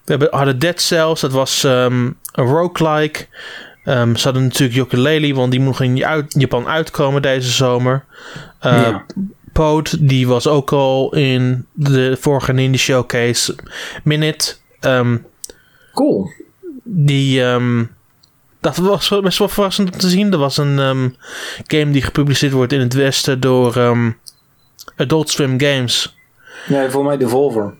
[0.03, 3.27] we hebben, hadden Dead Cells, dat was um, een roguelike.
[3.85, 8.03] Um, ze hadden natuurlijk Yooka-Laylee, want die nog in uit, Japan uitkomen deze zomer.
[8.65, 9.05] Uh, ja.
[9.53, 13.55] Poot, die was ook al in de vorige Indie Showcase.
[14.03, 14.55] Minute.
[14.81, 15.25] Um,
[15.93, 16.29] cool.
[16.83, 17.41] Die...
[17.41, 17.91] Um,
[18.61, 20.31] dat was best wel verrassend om te zien.
[20.31, 21.15] Er was een
[21.67, 24.17] game die gepubliceerd wordt in het westen door um,
[24.95, 26.17] Adult Swim Games.
[26.67, 27.73] Nee, voor mij Devolver.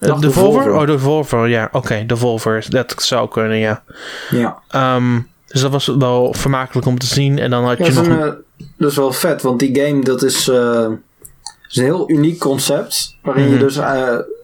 [0.00, 0.74] Uh, Devolver?
[0.74, 1.64] Oh, Devolver, ja.
[1.64, 2.66] Oké, okay, Devolver.
[2.68, 3.82] Dat zou kunnen, ja.
[4.30, 4.62] Ja.
[4.96, 7.38] Um, dus dat was wel vermakelijk om te zien.
[7.38, 8.06] En dan had ja, je nog...
[8.06, 8.32] Een, uh,
[8.76, 10.86] dat is wel vet, want die game, dat is, uh,
[11.68, 13.16] is een heel uniek concept.
[13.22, 13.64] Waarin mm je mhm.
[13.64, 13.76] dus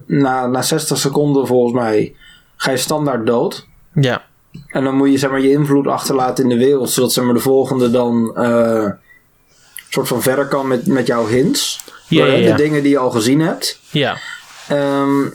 [0.06, 2.14] na, na 60 seconden, volgens mij,
[2.56, 3.66] ga je standaard dood.
[3.94, 4.22] Ja.
[4.66, 6.90] En dan moet je, zeg maar, je invloed achterlaten in de wereld.
[6.90, 8.36] Zodat, zeg maar, de volgende dan
[9.90, 11.84] soort van verder kan met, met jouw hints.
[12.08, 12.50] Ja, ja.
[12.50, 13.80] De dingen die je al gezien hebt.
[13.90, 14.18] Ja.
[14.72, 15.34] Um,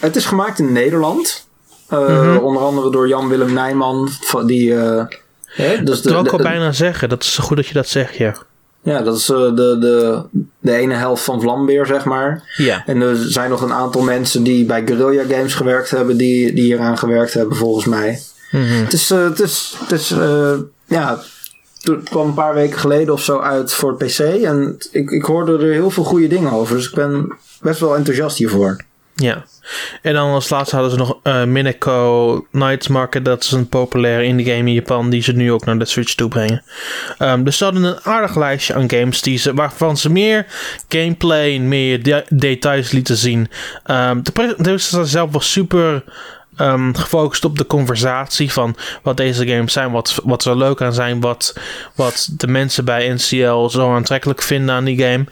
[0.00, 1.46] het is gemaakt in Nederland.
[1.92, 2.36] Uh, mm -hmm.
[2.38, 4.08] Onder andere door Jan-Willem Nijman.
[4.46, 5.04] Die, uh,
[5.44, 7.08] hè, dus dat wil ik al bijna zeggen.
[7.08, 8.34] Dat is goed dat je dat zegt, ja.
[8.82, 10.22] Ja, dat is uh, de, de,
[10.58, 12.42] de ene helft van Vlambeer, zeg maar.
[12.56, 12.82] Ja.
[12.86, 16.64] En er zijn nog een aantal mensen die bij Guerrilla Games gewerkt hebben, die, die
[16.64, 18.22] hieraan gewerkt hebben, volgens mij.
[18.50, 18.84] Mm -hmm.
[18.84, 20.14] Het is, het is, het is
[20.86, 21.22] ja,
[21.84, 24.18] het kwam een paar weken geleden of zo uit voor PC.
[24.18, 26.76] En ik, ik hoorde er heel veel goede dingen over.
[26.76, 28.76] Dus ik ben best wel enthousiast hiervoor.
[29.14, 29.44] Ja.
[30.02, 33.24] En dan als laatste hadden ze nog uh, Mineko Nights Market.
[33.24, 35.10] Dat is een populaire indie game in Japan.
[35.10, 36.62] Die ze nu ook naar de Switch toe brengen.
[37.18, 39.22] Um, dus ze hadden een aardig lijstje aan games.
[39.22, 40.46] Die ze, waarvan ze meer
[40.88, 43.48] gameplay en meer de details lieten zien.
[43.86, 46.04] Um, de presentatie zelf was super
[46.58, 50.94] um, gefocust op de conversatie van wat deze games zijn, wat, wat er leuk aan
[50.94, 51.58] zijn, wat,
[51.94, 55.24] wat de mensen bij NCL zo aantrekkelijk vinden aan die game.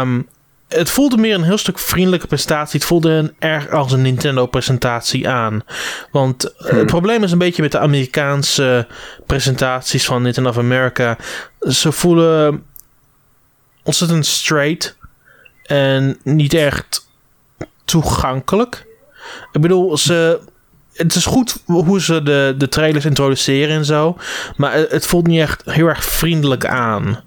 [0.00, 0.28] Um,
[0.70, 2.78] het voelde meer een heel stuk vriendelijke presentatie.
[2.78, 5.62] Het voelde een, erg als een Nintendo-presentatie aan.
[6.10, 6.78] Want hmm.
[6.78, 8.86] het probleem is een beetje met de Amerikaanse
[9.26, 11.16] presentaties van Nintendo of America.
[11.60, 12.64] Ze voelen
[13.82, 14.96] ontzettend straight
[15.62, 17.08] en niet echt
[17.84, 18.86] toegankelijk.
[19.52, 20.40] Ik bedoel, ze,
[20.94, 24.16] het is goed hoe ze de, de trailers introduceren en zo.
[24.56, 27.22] Maar het voelt niet echt heel erg vriendelijk aan.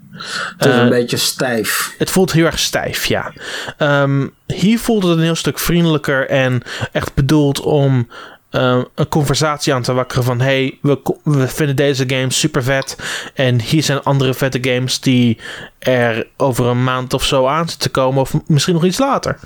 [0.56, 1.94] Het is uh, een beetje stijf.
[1.98, 3.32] Het voelt heel erg stijf, ja.
[3.78, 8.08] Um, hier voelt het een heel stuk vriendelijker en echt bedoeld om
[8.50, 12.96] uh, een conversatie aan te wakkeren van hey, we, we vinden deze game super vet
[13.34, 15.38] en hier zijn andere vette games die
[15.78, 19.38] er over een maand of zo aan zitten komen of misschien nog iets later.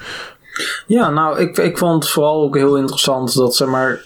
[0.86, 4.00] Ja, nou, ik, ik vond het vooral ook heel interessant dat zeg maar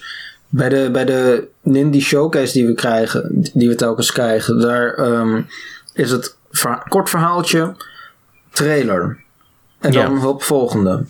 [0.49, 5.47] bij de, bij de Nindy Showcase die we krijgen, die we telkens krijgen, daar um,
[5.93, 6.35] is het
[6.87, 7.75] kort verhaaltje,
[8.51, 9.21] trailer.
[9.79, 10.27] En dan ja.
[10.27, 11.05] op volgende.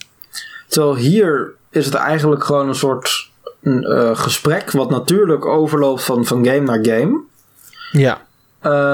[0.67, 3.29] Terwijl hier is het eigenlijk gewoon een soort
[3.61, 7.21] uh, gesprek, wat natuurlijk overloopt van, van game naar game.
[7.91, 8.21] Ja.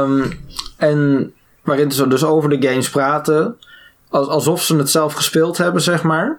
[0.02, 0.40] Um,
[0.78, 3.58] en waarin ze dus over de games praten,
[4.10, 6.38] als, alsof ze het zelf gespeeld hebben, zeg maar.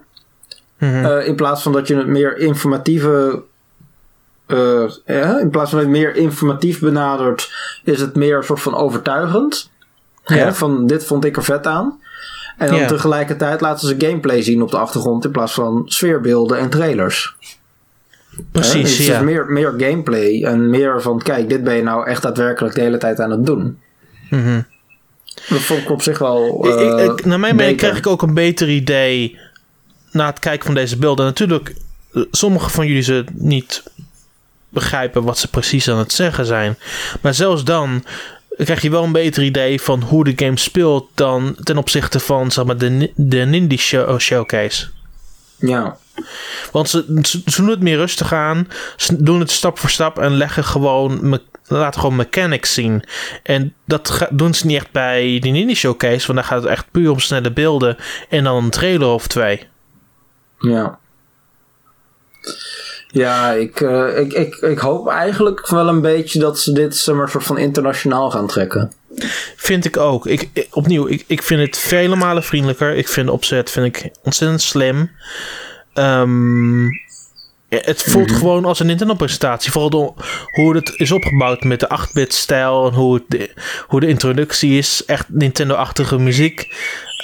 [0.77, 1.05] Mm -hmm.
[1.05, 3.43] uh, in plaats van dat je het meer informatieve
[4.47, 7.51] uh, ja, in plaats van het meer informatief benaderd,
[7.83, 9.69] is het meer een soort van overtuigend.
[10.25, 10.35] Ja.
[10.35, 11.99] Ja, van dit vond ik er vet aan.
[12.57, 12.87] En dan ja.
[12.87, 17.35] tegelijkertijd laten ze gameplay zien op de achtergrond in plaats van sfeerbeelden en trailers.
[18.51, 19.21] Precies, dus ja.
[19.21, 22.97] meer, meer gameplay en meer van kijk, dit ben je nou echt daadwerkelijk de hele
[22.97, 23.79] tijd aan het doen.
[24.29, 24.65] Mm -hmm.
[25.49, 26.67] Dat vond ik op zich wel.
[26.67, 29.39] Uh, ik, ik, naar mijn mening krijg ik ook een beter idee
[30.11, 31.25] na het kijken van deze beelden.
[31.25, 31.75] Natuurlijk,
[32.31, 33.83] sommige van jullie ze niet
[34.69, 36.77] begrijpen wat ze precies aan het zeggen zijn.
[37.21, 38.03] Maar zelfs dan
[38.57, 42.51] krijg je wel een beter idee van hoe de game speelt dan ten opzichte van
[42.51, 44.87] zeg maar, de, de Nindy show, Showcase.
[45.57, 45.97] Ja.
[46.71, 48.67] Want ze, ze, doen het meer rustig aan.
[48.95, 51.39] Ze doen het stap voor stap en leggen gewoon,
[51.77, 53.03] laten gewoon mechanics zien.
[53.43, 56.91] En dat doen ze niet echt bij de Nindy Showcase, want daar gaat het echt
[56.91, 57.97] puur om snelle beelden
[58.29, 59.67] en dan een trailer of twee.
[60.57, 60.99] Ja.
[63.07, 67.15] Ja, ik, uh, ik, ik, ik hoop eigenlijk wel een beetje dat ze dit zeg
[67.15, 68.93] maar, soort van internationaal gaan trekken.
[69.55, 70.25] Vind ik ook.
[70.25, 72.95] Ik, ik, opnieuw, ik, ik vind het vele malen vriendelijker.
[72.95, 75.11] Ik vind de opzet vind ik ontzettend slim.
[75.93, 76.89] Um,
[77.79, 78.39] het voelt mm -hmm.
[78.39, 79.71] gewoon als een Nintendo-presentatie.
[79.71, 80.13] Vooral door
[80.51, 83.53] hoe het is opgebouwd met de 8-bit-stijl en hoe, de,
[83.87, 85.05] hoe de introductie is.
[85.05, 86.75] Echt Nintendo-achtige muziek.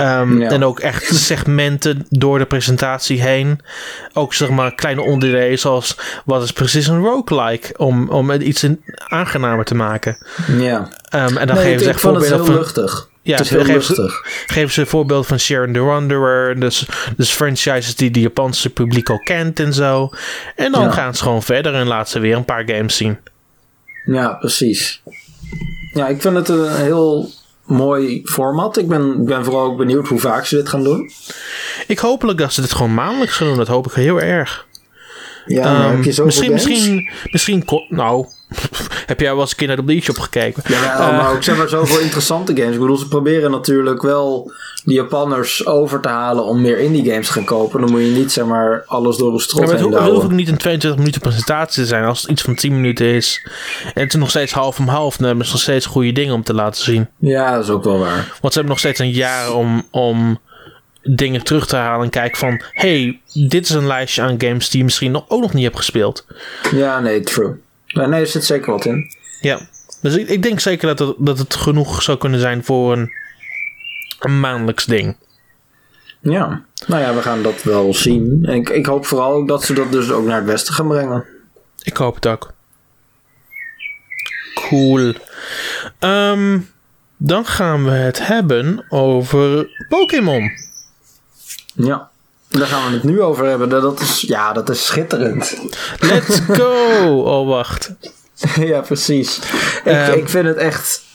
[0.02, 0.50] Um, ja.
[0.50, 3.60] En ook echt segmenten door de presentatie heen.
[4.14, 7.74] Ook zeg maar kleine onderdelen zoals wat is precies een roguelike.
[7.78, 8.66] Om, om het iets
[9.08, 10.18] aangenamer te maken.
[10.58, 10.80] Ja.
[11.16, 12.56] Um, en dan nee, geven ze echt voorbeelden van...
[12.56, 13.10] luchtig.
[13.28, 14.12] Ja, heel geven
[14.48, 16.60] geven ze een voorbeeld van Sharon the Wanderer.
[16.60, 16.88] Dus,
[17.18, 20.10] dus franchises die de Japanse publiek al kent en zo.
[20.56, 20.92] En dan Ja.
[20.92, 23.18] gaan ze gewoon verder en laten ze weer een paar games zien.
[24.06, 25.02] Ja, precies.
[25.94, 27.30] Ja, ik vind het een heel
[27.66, 28.78] mooi format.
[28.78, 31.10] Ik ben, ben vooral ook benieuwd hoe vaak ze dit gaan doen.
[31.88, 33.58] Ik hopelijk dat ze dit gewoon maandelijks gaan doen.
[33.58, 34.66] Dat hoop ik heel erg.
[35.46, 36.66] Ja, Ehm, heb je misschien, games?
[36.68, 38.28] misschien, misschien, ko- nou,
[39.06, 40.64] heb jij wel eens een keer naar de e-shop gekeken?
[40.68, 42.74] Ja, Eh, maar ook zeg maar zoveel interessante games.
[42.74, 44.52] Ik bedoel, ze proberen natuurlijk wel
[44.84, 47.82] die Japanners over te halen om meer indie games te gaan kopen.
[47.82, 50.00] Dan moet je niet zeg maar alles door de Ja, strot maar het heen ho-
[50.04, 52.04] het hoeft ook niet een 22 minuten presentatie te zijn.
[52.06, 53.48] Als het iets van 10 minuten is.
[53.94, 55.18] En het is nog steeds half om half.
[55.18, 57.08] Dan hebben ze nog steeds goede dingen om te laten zien.
[57.20, 58.16] Ja, dat is ook wel waar.
[58.42, 60.40] Want ze hebben nog steeds een jaar om, om
[61.04, 62.04] dingen terug te halen.
[62.04, 62.62] En kijken van...
[62.72, 65.78] hey, dit is een lijstje aan games die je misschien nog, ook nog niet hebt
[65.78, 66.26] gespeeld.
[66.72, 67.52] Ja, nee, true.
[67.98, 69.12] Ja, nee, er zit zeker wat in.
[69.42, 69.60] Ja.
[70.02, 73.12] Dus ik, ik denk zeker dat het, dat het genoeg zou kunnen zijn voor een,
[74.20, 75.16] een maandelijks ding.
[76.20, 78.40] Ja, nou ja, we gaan dat wel zien.
[78.46, 80.88] En ik, ik hoop vooral ook dat ze dat dus ook naar het westen gaan
[80.88, 81.26] brengen.
[81.84, 82.54] Ik hoop het ook.
[84.54, 85.14] Cool.
[86.00, 86.60] Ehm,
[87.18, 90.52] dan gaan we het hebben over Pokémon.
[91.74, 92.10] Ja,
[92.48, 93.70] daar gaan we het nu over hebben.
[93.70, 95.58] Dat is, ja, dat is schitterend.
[96.00, 97.22] Let's go!
[97.26, 97.94] Oh, wacht.
[98.56, 99.38] ja, precies.
[99.38, 100.12] Ik, Ehm.
[100.14, 101.06] ik vind het echt.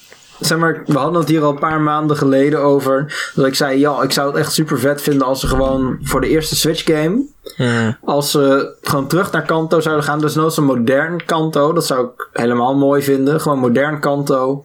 [0.41, 3.31] Zeg maar, we hadden het hier al een paar maanden geleden over.
[3.35, 6.21] Dat ik zei: Ja, ik zou het echt super vet vinden als ze gewoon voor
[6.21, 7.23] de eerste Switch game.
[7.57, 7.97] Hmm.
[8.05, 10.21] Als ze gewoon terug naar Kanto zouden gaan.
[10.21, 11.73] Dus nooit een modern Kanto.
[11.73, 13.41] Dat zou ik helemaal mooi vinden.
[13.41, 14.65] Gewoon modern Kanto.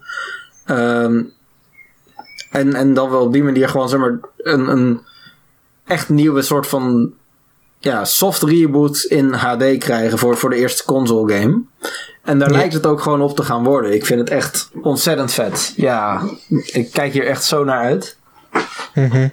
[0.66, 1.22] Ehm,
[2.52, 5.02] en, en dan wel op die manier gewoon zeg maar een, een
[5.88, 7.12] echt nieuwe soort van
[7.80, 11.62] ja, soft reboot in HD krijgen voor, voor de eerste console game.
[12.24, 12.58] En daar Ja.
[12.58, 13.94] lijkt het ook gewoon op te gaan worden.
[13.94, 15.74] Ik vind het echt ontzettend vet.
[15.76, 16.22] Ja,
[16.66, 18.18] ik kijk hier echt zo naar uit.
[18.94, 19.28] Mhm.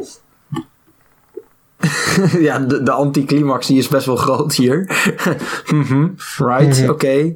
[2.48, 4.86] ja, de, de anticlimax die is best wel groot hier.
[5.72, 6.90] Mhm, right, Mhm.
[6.90, 7.34] oké.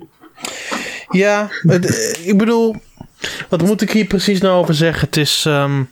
[1.11, 2.77] Ja, het, ik bedoel,
[3.49, 5.07] wat moet ik hier precies nou over zeggen?
[5.07, 5.83] Het is, ehm,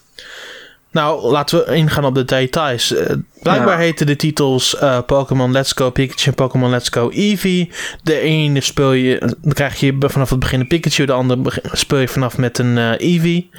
[0.90, 2.94] nou, laten we ingaan op de details.
[2.94, 3.84] Eh, blijkbaar Ja.
[3.84, 7.70] heten de titels eh, Pokémon Let's Go Pikachu en Pokémon Let's Go Eevee.
[8.02, 11.98] De ene speel je, dan krijg je vanaf het begin een Pikachu, de andere speel
[11.98, 13.50] je vanaf met een eh, Eevee.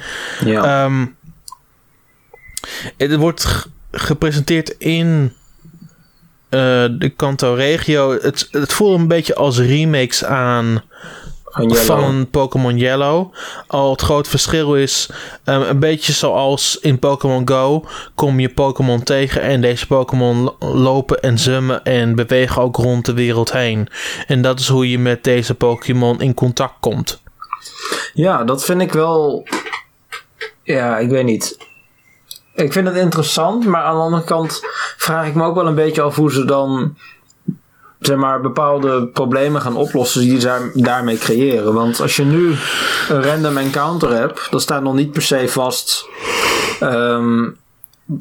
[0.44, 0.84] Ja.
[0.84, 1.06] Ehm,
[2.96, 5.32] het wordt gepresenteerd in
[6.48, 6.60] eh,
[6.98, 8.12] de Kanto-regio.
[8.12, 10.82] Het, het voelt een beetje als remakes aan
[11.50, 13.34] Van van Pokémon Yellow.
[13.66, 15.08] Al het groot verschil is
[15.44, 17.84] ehm, een beetje zoals in Pokémon Go
[18.14, 23.04] kom je Pokémon tegen en deze Pokémon lo- lopen en zwemmen en bewegen ook rond
[23.06, 23.88] de wereld heen.
[24.26, 27.22] En dat is hoe je met deze Pokémon in contact komt.
[28.14, 29.46] Ja, dat vind ik wel.
[30.62, 31.56] Ja, ik weet niet.
[32.54, 34.60] Ik vind het interessant, maar aan de andere kant
[34.96, 36.96] vraag ik me ook wel een beetje af hoe ze dan
[38.00, 41.74] zeg maar, bepaalde problemen gaan oplossen die ze daar- daarmee creëren.
[41.74, 42.54] Want als je nu
[43.08, 46.06] een random encounter hebt, dan staat nog niet per se vast
[46.80, 47.48] ehm,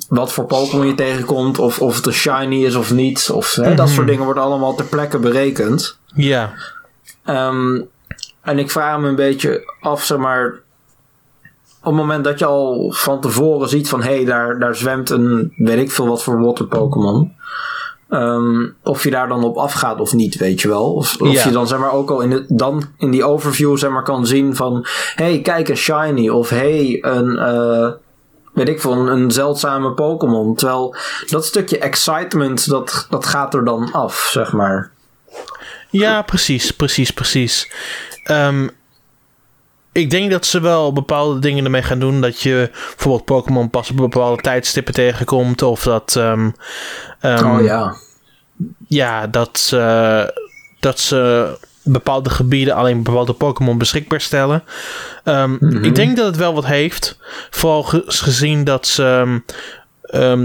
[0.10, 3.30] wat voor Pokémon je tegenkomt, of, of het een shiny is of niet.
[3.34, 5.98] Of, hè, Dat soort dingen wordt allemaal ter plekke berekend.
[6.16, 6.54] Ja,
[7.26, 7.82] Ehm,
[8.42, 10.60] en ik vraag me een beetje af, zeg maar.
[11.80, 15.10] Op het moment dat je al van tevoren ziet van hé, hey, daar, daar zwemt
[15.10, 17.36] een weet ik veel wat voor water Pokémon.
[18.10, 20.94] Ehm, of je daar dan op afgaat of niet, weet je wel.
[20.94, 21.44] Of, of Ja.
[21.44, 24.26] je dan zeg maar ook al in, de, dan in die overview zeg maar kan
[24.26, 24.86] zien van
[25.16, 26.30] hé, hey, kijk een shiny.
[26.30, 27.92] Of hé, hey, een eh,
[28.54, 30.56] weet ik veel, een, zeldzame Pokémon.
[30.56, 30.96] Terwijl
[31.30, 34.92] dat stukje excitement, dat, dat gaat er dan af, zeg maar.
[35.90, 37.72] Ja, precies, precies, precies.
[38.24, 38.68] Ehm,
[39.98, 42.22] ik denk dat ze wel bepaalde dingen ermee gaan doen.
[42.22, 45.62] Dat je bijvoorbeeld Pokémon pas op bepaalde tijdstippen tegenkomt.
[45.62, 46.16] Of dat.
[46.16, 46.50] ehm,
[47.20, 47.96] ehm, oh ja.
[48.88, 50.34] ja, dat, ze
[50.80, 51.48] dat ze
[51.84, 54.64] bepaalde gebieden alleen bepaalde Pokémon beschikbaar stellen.
[55.24, 55.84] Ehm, Mhm.
[55.84, 57.20] Ik denk dat het wel wat heeft.
[57.50, 59.40] Vooral ge- gezien dat ze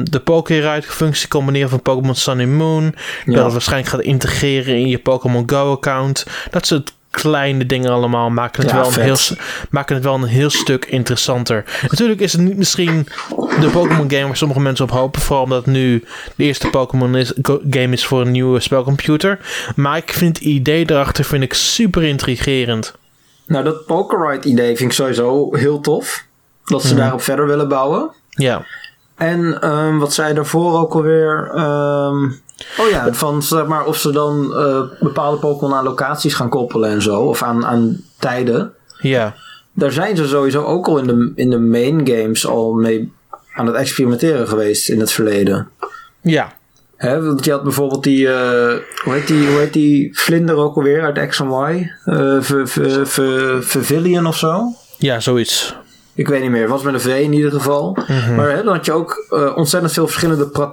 [0.05, 2.94] de Poké-Ride functie combineren van Pokémon Sun en Moon.
[3.24, 6.26] Dat het waarschijnlijk gaat integreren in je Pokémon Go-account.
[6.50, 9.16] Dat soort kleine dingen allemaal maken het, Ja, wel een heel,
[9.70, 11.64] maken het wel een heel stuk interessanter.
[11.88, 13.06] Natuurlijk is het niet misschien
[13.60, 15.20] de Pokémon game waar sommige mensen op hopen.
[15.20, 16.04] Vooral omdat het nu
[16.36, 19.38] de eerste Pokémon is- go- game is voor een nieuwe spelcomputer.
[19.76, 22.94] Maar ik vind het idee erachter vind ik super intrigerend.
[23.46, 26.24] Nou, dat Pokerite idee vind ik sowieso heel tof.
[26.64, 26.96] Dat ze Mhm.
[27.02, 28.10] daarop verder willen bouwen.
[28.28, 28.64] Ja,
[29.16, 31.50] En ehm, wat zei daarvoor ook alweer?
[31.54, 32.30] ehm,
[32.78, 36.90] oh ja, van zeg maar of ze dan eh, bepaalde Pokémon aan locaties gaan koppelen
[36.90, 37.20] en zo.
[37.20, 38.72] Of aan, aan tijden.
[39.00, 39.34] ja,
[39.72, 43.12] Daar zijn ze sowieso ook al in de, in de main games al mee
[43.54, 45.68] aan het experimenteren geweest in het verleden.
[46.20, 46.52] ja.
[46.96, 50.76] Hè, want je had bijvoorbeeld die, eh, hoe, heet die, hoe heet die vlinder ook
[50.76, 51.90] alweer uit X Y?
[53.60, 54.74] Vervillion of zo?
[54.98, 55.74] Ja, zoiets.
[56.14, 56.60] Ik weet niet meer.
[56.60, 57.96] Het was met een V in ieder geval.
[58.36, 60.70] Maar hè, dan had je ook ontzettend veel verschillende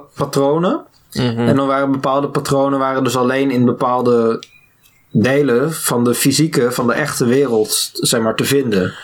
[1.10, 1.48] patronen.
[1.48, 4.42] En dan waren bepaalde patronen waren dus alleen in bepaalde
[5.12, 8.94] delen van de fysieke, van de echte wereld, zeg maar, te vinden.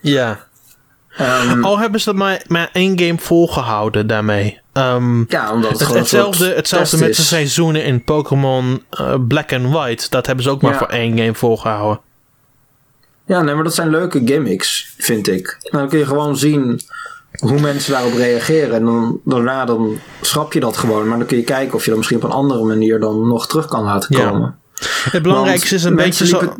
[0.00, 0.46] Ja.
[1.16, 4.60] Ehm, Al hebben ze dat maar, maar één game volgehouden daarmee.
[4.72, 10.06] Ehm, ja, omdat het, hetzelfde hetzelfde met de seizoenen in Pokémon eh, Black and White.
[10.10, 10.78] Dat hebben ze ook maar Ja.
[10.78, 12.00] voor één game volgehouden.
[13.26, 15.58] Ja, nee, maar dat zijn leuke gimmicks, vind ik.
[15.70, 16.80] Dan kun je gewoon zien
[17.38, 18.74] hoe mensen daarop reageren.
[18.74, 21.08] En dan, daarna dan schrap je dat gewoon.
[21.08, 23.46] Maar dan kun je kijken of je dat misschien op een andere manier dan nog
[23.46, 24.28] terug kan laten Ja.
[24.30, 24.58] komen.
[25.10, 26.54] Het belangrijkste is een beetje zo...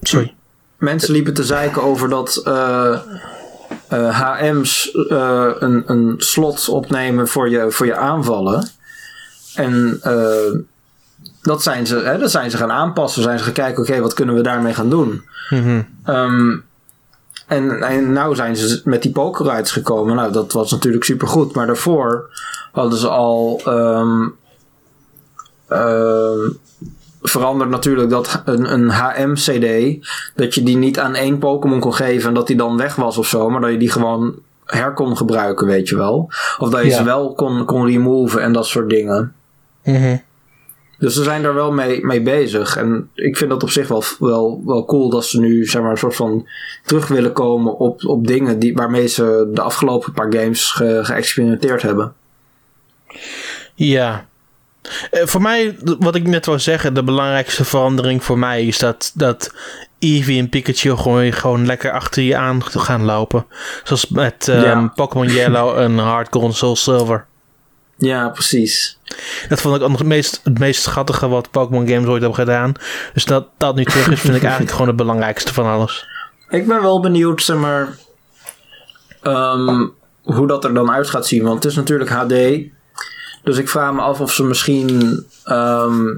[0.00, 0.34] Sorry.
[0.78, 2.98] Mensen liepen te zeiken over dat eh,
[3.88, 8.68] eh, HM's eh, een, een slot opnemen voor je, voor je aanvallen.
[9.54, 10.60] En eh,
[11.42, 13.22] dat, zijn ze, hè, dat zijn ze gaan aanpassen.
[13.22, 15.22] Zijn ze gaan kijken, oké, wat kunnen we daarmee gaan doen?
[16.04, 16.56] Ehm,
[17.46, 20.16] en, en nou zijn ze met die pokerrides gekomen.
[20.16, 21.54] Nou, dat was natuurlijk supergoed.
[21.54, 22.30] Maar daarvoor
[22.72, 24.28] hadden ze al ehm,
[27.22, 29.98] veranderd natuurlijk dat een, een HM-CD...
[30.34, 33.18] dat je die niet aan één Pokémon kon geven en dat die dan weg was
[33.18, 33.50] of zo.
[33.50, 34.34] Maar dat je die gewoon
[34.64, 36.30] her kon gebruiken, weet je wel.
[36.58, 36.96] Of dat je Ja.
[36.96, 39.34] ze wel kon, kon removen en dat soort dingen.
[39.84, 40.16] Mhm.
[41.02, 42.76] Dus ze zijn daar wel mee, mee bezig.
[42.76, 45.90] En ik vind dat op zich wel, wel, wel cool dat ze nu zeg maar,
[45.90, 46.46] een soort van
[46.84, 51.82] terug willen komen op, op dingen die, waarmee ze de afgelopen paar games ge, geëxperimenteerd
[51.82, 52.12] hebben.
[53.74, 54.26] Ja.
[55.10, 59.12] Eh, voor mij, wat ik net wou zeggen, de belangrijkste verandering voor mij is dat,
[59.14, 59.54] dat
[59.98, 63.46] Eevee en Pikachu gewoon, gewoon lekker achter je aan gaan lopen.
[63.84, 64.92] Zoals met Ja.
[64.94, 67.26] Pokémon Yellow en Hard Gold en Soul Silver.
[68.04, 68.98] Ja, precies.
[69.48, 72.72] Dat vond ik het meest, het meest schattige wat Pokémon games ooit hebben gedaan.
[73.14, 76.06] Dus dat dat nu terug is, vind ik eigenlijk gewoon het belangrijkste van alles.
[76.48, 77.96] Ik ben wel benieuwd, zeg maar,
[79.22, 79.86] ehm,
[80.22, 81.42] hoe dat er dan uit gaat zien.
[81.42, 82.34] Want het is natuurlijk HD.
[83.42, 86.14] Dus ik vraag me af of ze misschien ehm,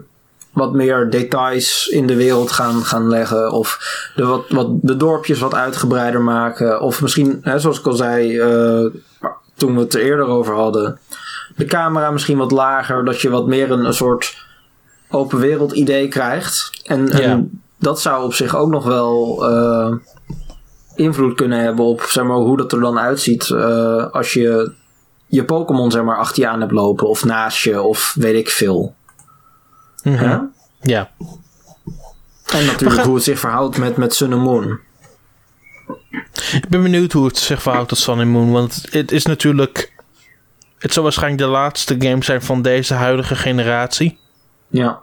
[0.52, 3.50] wat meer details in de wereld gaan, gaan leggen.
[3.50, 3.78] Of
[4.14, 6.80] de, wat, wat, de dorpjes wat uitgebreider maken.
[6.80, 8.84] Of misschien, hè, zoals ik al zei eh,
[9.54, 10.98] toen we het er eerder over hadden.
[11.56, 13.04] De camera misschien wat lager.
[13.04, 14.36] Dat je wat meer een, een soort
[15.08, 16.70] open wereld idee krijgt.
[16.84, 17.42] En, en Ja.
[17.78, 19.94] dat zou op zich ook nog wel eh,
[20.94, 23.50] invloed kunnen hebben op zeg maar, hoe dat er dan uitziet.
[23.50, 24.72] eh, als je
[25.26, 27.08] je Pokémon zeg maar, achter je aan hebt lopen.
[27.08, 27.80] Of naast je.
[27.82, 28.94] Of weet ik veel.
[30.02, 30.36] Hè?
[30.80, 31.10] Ja.
[32.52, 34.78] En natuurlijk gaan- hoe het zich verhoudt met, met Sun en Moon.
[36.52, 38.52] Ik ben benieuwd hoe het zich verhoudt tot Sun and Moon.
[38.52, 39.92] Want het is natuurlijk...
[40.84, 44.18] Het zal waarschijnlijk de laatste game zijn van deze huidige generatie.
[44.68, 45.00] Ja.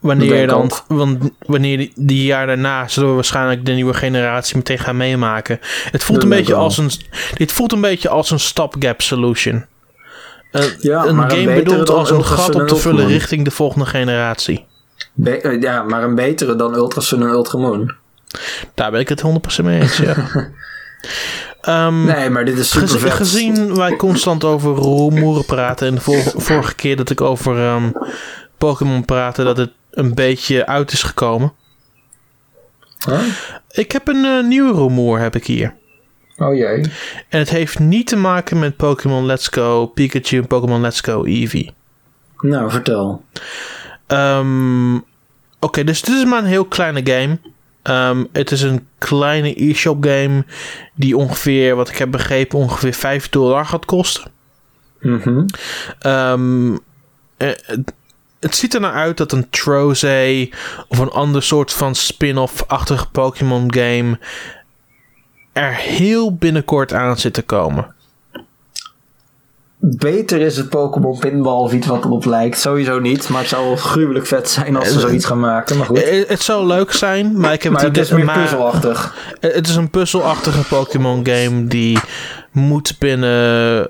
[0.00, 0.84] Wanneer dan, ook.
[0.88, 5.58] want wanneer die, die jaar daarna zullen we waarschijnlijk de nieuwe generatie meteen gaan meemaken.
[5.90, 6.90] Het voelt Dat een beetje als een,
[7.34, 9.64] dit voelt een beetje als een stopgap solution.
[10.50, 13.12] Een, Ja, een een game betere bedoeld als een gat en te vullen Moon.
[13.12, 14.66] richting de volgende generatie.
[15.12, 17.94] Be- eh, ja, maar een betere dan Ultra Sun en Ultra Moon.
[18.74, 19.96] Daar ben ik het 100% mee eens.
[19.96, 20.16] Ja.
[21.68, 23.12] Ehm, Nee, maar dit is super Gezi- vet.
[23.12, 27.90] gezien wij constant over rumoeren praten en de vor- vorige keer dat ik over ehm,
[28.58, 31.52] Pokémon praatte, dat het een beetje uit is gekomen.
[33.06, 33.20] Huh?
[33.70, 35.74] Ik heb een eh, nieuwe rumoer heb ik hier.
[36.38, 36.80] Oh jee.
[37.28, 41.24] En het heeft niet te maken met Pokémon Let's Go Pikachu en Pokémon Let's Go
[41.24, 41.74] Eevee.
[42.40, 43.24] Nou, vertel.
[44.06, 44.94] Ehm,
[45.60, 47.38] Oké, dus dit is maar een heel kleine game.
[47.88, 50.44] Ehm, het is een kleine e-shop game
[50.94, 54.30] die ongeveer, wat ik heb begrepen, ongeveer 5 dollar gaat kosten.
[55.00, 55.46] Mhm.
[55.98, 56.72] Ehm,
[57.36, 57.92] eh, het,
[58.40, 60.50] het ziet er nou uit dat een Troze
[60.88, 64.18] of een ander soort van spin-off-achtige Pokémon game
[65.52, 67.94] er heel binnenkort aan zit te komen.
[69.80, 72.58] Beter is het Pokémon Pinball of iets wat erop lijkt.
[72.58, 75.76] Sowieso niet, maar het zou wel gruwelijk vet zijn als ze zoiets gaan maken.
[75.76, 76.02] Maar goed.
[76.02, 79.16] Eh, Het zou leuk zijn, maar ik heb Maar het idee- is meer maar- puzzelachtig.
[79.40, 81.98] Eh, Het is een puzzelachtige Pokémon game die
[82.52, 83.88] moet binnen.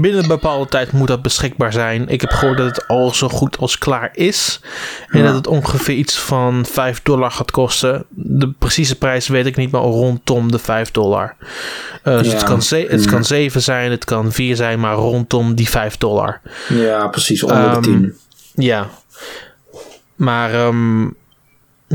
[0.00, 2.08] Binnen een bepaalde tijd moet dat beschikbaar zijn.
[2.08, 4.60] Ik heb gehoord dat het al zo goed als klaar is.
[5.08, 5.24] En Ja.
[5.26, 8.04] dat het ongeveer iets van 5 dollar gaat kosten.
[8.08, 11.36] De precieze prijs weet ik niet, maar rondom de 5 dollar.
[12.02, 12.32] Dus Ja.
[12.32, 16.40] het, kan het kan 7 zijn, het kan 4 zijn, maar rondom die 5 dollar.
[16.68, 17.42] Ja, precies.
[17.42, 18.16] Onder Ehm, de 10.
[18.54, 18.88] Ja.
[20.16, 21.06] Maar ehm,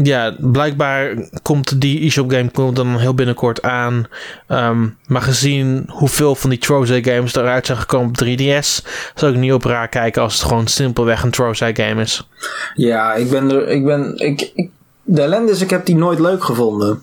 [0.04, 4.08] ja, blijkbaar komt die eShop game komt dan heel binnenkort aan.
[4.48, 8.86] Ehm, maar gezien hoeveel van die Troze games eruit zijn gekomen op 3DS,
[9.16, 12.30] zou ik niet op raar kijken als het gewoon simpelweg een Troze game is.
[12.74, 13.70] Ja, ik ben er.
[13.70, 14.14] Ik ben.
[14.16, 14.70] Ik, ik,
[15.04, 17.02] de ellende is, ik heb die nooit leuk gevonden.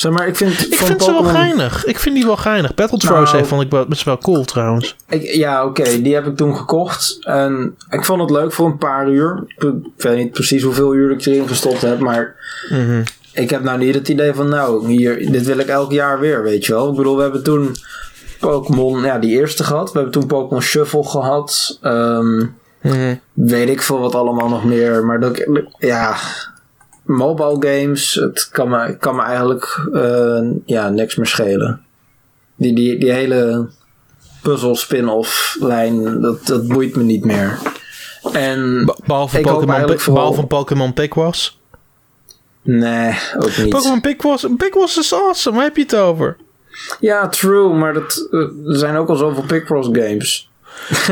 [0.00, 0.66] Zeg maar, ik vind.
[0.66, 1.84] Ik van vind ze wel geinig.
[1.84, 2.74] Ik vind die wel geinig.
[2.74, 3.46] Battle Troze Nou.
[3.46, 4.96] vond ik best wel cool trouwens.
[5.08, 7.18] Ik, ja, oké, die heb ik toen gekocht.
[7.20, 9.44] En ik vond het leuk voor een paar uur.
[9.46, 12.34] Ik, ik weet niet precies hoeveel uur ik erin gestopt heb, maar
[12.70, 13.02] Mhm.
[13.32, 16.42] ik heb nou niet het idee van, nou, hier, dit wil ik elk jaar weer,
[16.42, 16.90] weet je wel.
[16.90, 17.74] Ik bedoel, we hebben toen
[18.38, 19.92] Pokémon, ja, die eerste gehad.
[19.92, 21.78] We hebben toen Pokémon Shuffle gehad.
[21.82, 22.36] Ehm,
[22.82, 23.14] Mhm.
[23.32, 25.04] weet ik veel wat allemaal nog meer.
[25.04, 25.46] Maar dat,
[25.78, 26.16] ja,
[27.16, 31.80] mobile games, het kan me, kan me eigenlijk eh, ja, niks meer schelen.
[32.56, 33.68] Die, die, die hele
[34.42, 37.58] puzzel spin-off lijn, dat, dat boeit me niet meer.
[38.32, 40.94] En Be- Behalve Pokémon vooral- Pokémon
[42.62, 43.68] nee, ook niet.
[43.68, 44.00] Pokémon
[44.56, 45.56] Picross is awesome.
[45.56, 46.36] Waar heb je het over?
[47.00, 50.50] Ja, true, maar dat, eh, er zijn ook al zoveel Picross games.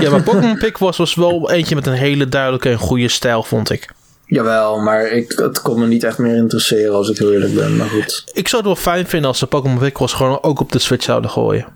[0.00, 3.70] Ja, maar Pokémon Picross was wel eentje met een hele duidelijke en goede stijl, vond
[3.70, 3.88] ik.
[4.28, 7.76] Jawel, maar ik, het kon me niet echt meer interesseren als ik heel eerlijk ben.
[7.76, 8.24] Maar goed.
[8.32, 11.04] Ik zou het wel fijn vinden als ze Pokémon Picross gewoon ook op de Switch
[11.04, 11.66] zouden gooien.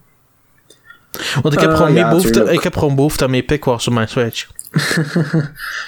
[1.42, 2.56] Want ik heb, Eh, gewoon, meer ja, behoefte, tuurlijk.
[2.56, 4.46] ik heb gewoon behoefte aan meer Picross op mijn Switch.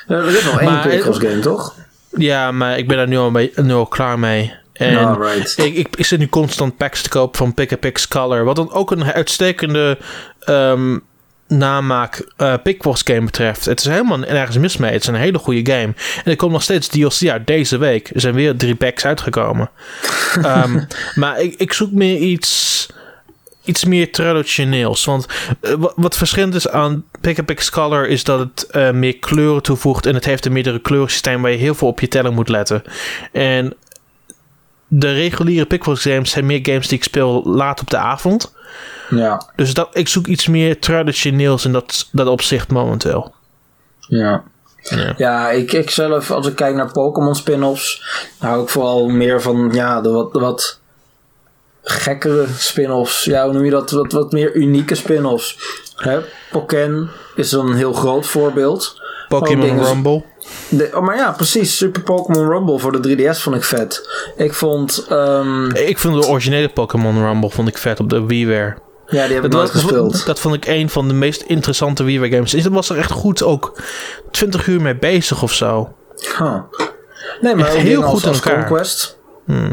[0.08, 1.74] Ja, er is nog één game, toch?
[2.10, 4.54] Ja, maar ik ben daar nu al, mee, nu al klaar mee.
[4.72, 5.58] En right.
[5.58, 8.44] ik, ik, ik zit nu constant packs te kopen van Pick a Pix Color.
[8.44, 9.98] Wat dan ook een uitstekende
[10.40, 10.98] ehm,
[11.58, 12.26] namaak
[12.62, 13.64] Picross game betreft.
[13.64, 14.92] Het is helemaal nergens mis mee.
[14.92, 15.94] Het is een hele goede game.
[16.24, 18.10] En er komt nog steeds DLC uit deze week.
[18.14, 19.70] Er zijn weer drie packs uitgekomen.
[20.42, 20.84] Ehm,
[21.14, 22.88] maar ik, ik zoek meer iets,
[23.64, 25.04] iets meer traditioneels.
[25.04, 25.26] Want
[25.60, 29.62] eh, wat, wat verschillend is aan Pick a Color is dat het eh, meer kleuren
[29.62, 30.06] toevoegt.
[30.06, 32.82] En het heeft een meerdere kleurensysteem waar je heel veel op je telling moet letten.
[33.32, 33.74] En
[34.88, 38.54] de reguliere Picross games zijn meer games die ik speel laat op de avond.
[39.10, 43.34] Ja, Dus dat, ik zoek iets meer traditioneels in dat, dat opzicht momenteel.
[44.08, 44.42] ja.
[44.90, 45.14] Ja.
[45.16, 48.02] Ja, ik, ik zelf, als ik kijk naar Pokémon spin-offs,
[48.38, 50.80] hou ik vooral meer van ja, de wat, de wat
[51.82, 53.24] gekkere spin-offs.
[53.24, 53.90] Ja, hoe noem je dat?
[53.90, 55.58] Wat, wat meer unieke spin-offs.
[55.96, 56.20] Hè?
[56.50, 59.00] Pokken is een heel groot voorbeeld.
[59.28, 60.24] Pokémon Rumble.
[60.68, 61.76] De, oh, maar ja, precies.
[61.76, 64.08] Super Pokémon Rumble voor de 3DS vond ik vet.
[64.36, 68.76] Ik vond, ehm, Ik vind de originele Pokémon Rumble vond ik vet op de WiiWare.
[69.06, 70.26] ja, die heb ik Dat, was, gespeeld.
[70.26, 72.50] dat vond ik een van de meest interessante WiiWare games.
[72.50, 73.80] Dus dat was er echt goed ook
[74.30, 75.92] 20 uur mee bezig of zo.
[76.38, 76.58] Huh.
[77.40, 78.54] Nee, maar heel goed als, elkaar.
[78.54, 78.66] Hmm.
[78.66, 79.18] Conquest.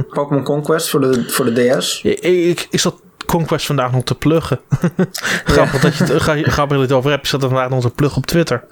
[0.10, 2.02] Pokémon Conquest voor de, voor de DS.
[2.04, 2.96] Ik, ik, ik zat
[3.32, 4.60] Conquest vandaag nog te pluggen.
[5.54, 7.24] grappig, dat je het, gra- grappig dat je het over hebt.
[7.24, 8.64] Ik zat er vandaag nog te pluggen op Twitter.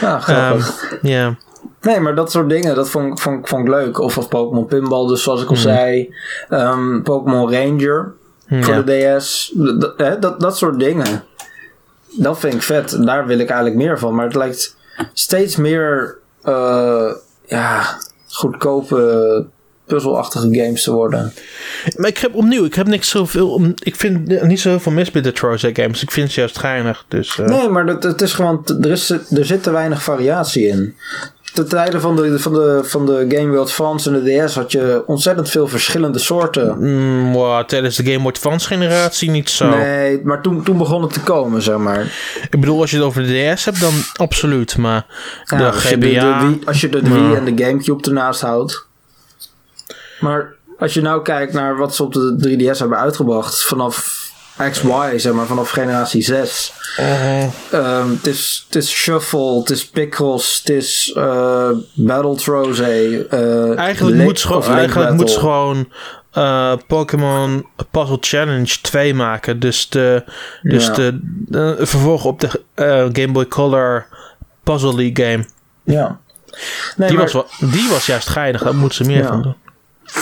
[0.00, 0.84] Ja, grappig.
[0.90, 1.34] Ehm, Ja.
[1.80, 3.98] Nee, maar dat soort dingen, dat vond, ik- vond, vond ik leuk.
[3.98, 5.62] Of, of Pokémon Pinball, dus zoals ik al Mhm.
[5.62, 6.14] zei.
[6.48, 8.12] Ehm, Pokémon Ranger
[8.48, 8.82] voor Ja.
[8.82, 9.52] de DS.
[9.54, 11.24] Dat, dat- hè, dat, dat soort dingen.
[12.10, 13.06] Dat vind ik vet.
[13.06, 14.14] Daar wil ik eigenlijk meer van.
[14.14, 14.76] Maar het lijkt
[15.12, 17.10] steeds meer eh,
[17.46, 17.98] ja,
[18.28, 19.46] goedkope
[19.86, 21.32] puzzelachtige games te worden.
[21.96, 23.50] Maar ik heb opnieuw, ik heb niks zoveel.
[23.52, 26.02] om- Ik vind niet zo heel veel mis met de Troze games.
[26.02, 27.04] Ik vind ze juist geinig.
[27.08, 30.66] Dus, eh, Nee, maar dat, het is gewoon, er, is, er zit te weinig variatie
[30.66, 30.94] in.
[31.52, 34.72] Ten tijde van de, van, de, van de Game Boy Advance en de DS had
[34.72, 36.76] je ontzettend veel verschillende soorten.
[36.78, 39.68] mm, wow, tijdens de Game Boy Advance generatie niet zo.
[39.68, 42.00] Nee, maar toen, toen begon het te komen, zeg maar.
[42.50, 44.76] Ik bedoel, als je het over de DS hebt, dan absoluut.
[44.76, 45.06] Maar
[45.44, 46.40] Ja, de als, je de, GBA...
[46.40, 47.00] de Wii, als je de.
[47.00, 48.86] Wii en de Gamecube ernaast houdt.
[50.20, 54.24] Maar als je nou kijkt naar wat ze op de 3DS hebben uitgebracht vanaf
[54.70, 56.72] XY, zeg maar, vanaf generatie 6.
[56.96, 58.26] Ehm, het,
[58.76, 62.36] is, Shuffle, het is Picross, het is uh, Battle
[63.32, 65.88] Uh, eigenlijk moet ze gewoon, eigenlijk moet ze gewoon
[66.34, 69.60] uh, Pokémon Puzzle Challenge 2 maken.
[69.60, 70.24] Dus de,
[70.62, 72.60] dus de, vervolg op de
[73.12, 74.06] Game Boy Color
[74.62, 75.46] Puzzle League game.
[75.84, 76.18] Ja.
[76.96, 79.56] Nee, die, was wel, die was juist geinig, daar moeten ze meer van doen.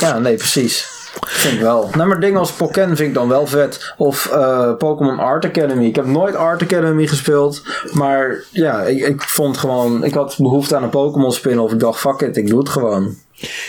[0.01, 0.93] Ja, nee, precies.
[1.27, 1.91] Vind ik wel.
[1.95, 3.95] Nou, maar dingen als Pokken vind ik dan wel vet.
[3.97, 5.85] Of uh, Pokémon Art Academy.
[5.85, 7.63] Ik heb nooit Art Academy gespeeld.
[7.93, 10.05] Maar ja, ik, ik vond gewoon...
[10.05, 11.73] Ik had behoefte aan een Pokémon spin-off.
[11.73, 13.15] Ik dacht, fuck it, ik doe het gewoon.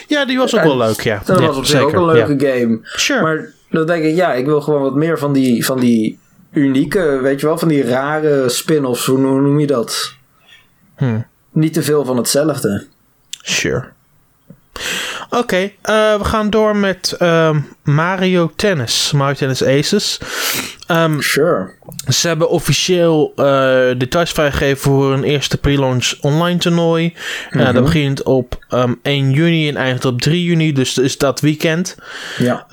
[0.07, 1.22] Ja, die was ook wel leuk, ja.
[1.26, 2.80] Dat was op zich ook een leuke game.
[2.84, 3.22] Sure.
[3.22, 6.20] Maar dan denk ik, ja, ik wil gewoon wat meer van die, van die
[6.51, 9.05] unieke, weet je wel, van die rare spin-offs.
[9.05, 10.13] Hoe noem je dat?
[10.95, 11.26] Hmm.
[11.51, 12.86] Niet te veel van hetzelfde.
[13.30, 13.93] Sure.
[15.30, 19.11] Oké, eh, we gaan door met ehm, Mario Tennis.
[19.11, 20.19] Mario Tennis Aces.
[20.88, 21.73] Um, sure.
[22.07, 23.45] Ze hebben officieel uh,
[23.97, 27.13] details vrijgegeven voor een eerste pre-launch online toernooi.
[27.51, 30.73] Mm dat begint op um, ehm, 1 juni en eindigt op 3 juni.
[30.73, 31.95] Dus is dat weekend.
[32.38, 32.65] Ja.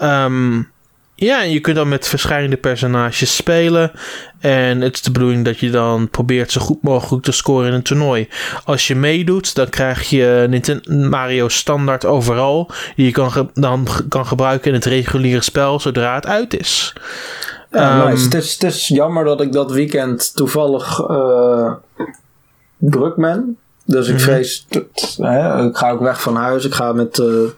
[1.23, 3.93] Ja, en je kunt dan met verschillende personages spelen.
[4.41, 7.73] En het is de bedoeling dat je dan probeert zo goed mogelijk te scoren in
[7.73, 8.29] een toernooi.
[8.65, 12.71] Als je meedoet, dan krijg je Nintendo Mario standaard overal.
[12.97, 16.93] Die je kan dan kan gebruiken in het reguliere spel zodra het uit is.
[17.71, 21.73] Ja, um, het, is, het is jammer dat ik dat weekend toevallig uh,
[22.77, 23.59] druk ben.
[23.85, 24.23] Dus ik mhm.
[24.23, 24.67] vrees,
[25.17, 26.65] hè, ik ga ook weg van huis.
[26.65, 27.19] Ik ga met...
[27.19, 27.49] Uh,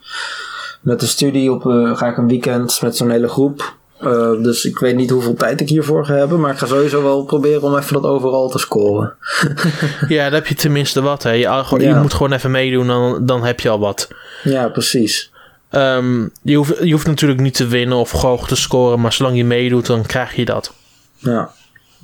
[0.85, 3.75] met de studie op, uh, ga ik een weekend met zo'n hele groep.
[4.03, 6.41] Uh, dus ik weet niet hoeveel tijd ik hiervoor ga hebben.
[6.41, 9.15] Maar ik ga sowieso wel proberen om even dat overal te scoren.
[10.09, 11.23] ja, dan heb je tenminste wat.
[11.23, 11.31] Hè.
[11.31, 14.09] Je, je moet gewoon even meedoen, dan, dan heb je al wat.
[14.43, 15.33] Ja, precies.
[15.71, 19.01] Um, je, hoeft, je hoeft natuurlijk niet te winnen of hoog te scoren.
[19.01, 20.73] Maar zolang je meedoet, dan krijg je dat.
[21.17, 21.51] Ja,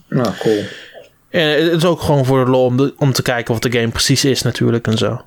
[0.09, 0.63] nou cool.
[1.29, 3.89] En het is ook gewoon voor de lol om, om te kijken wat de game
[3.89, 5.21] precies is natuurlijk en zo.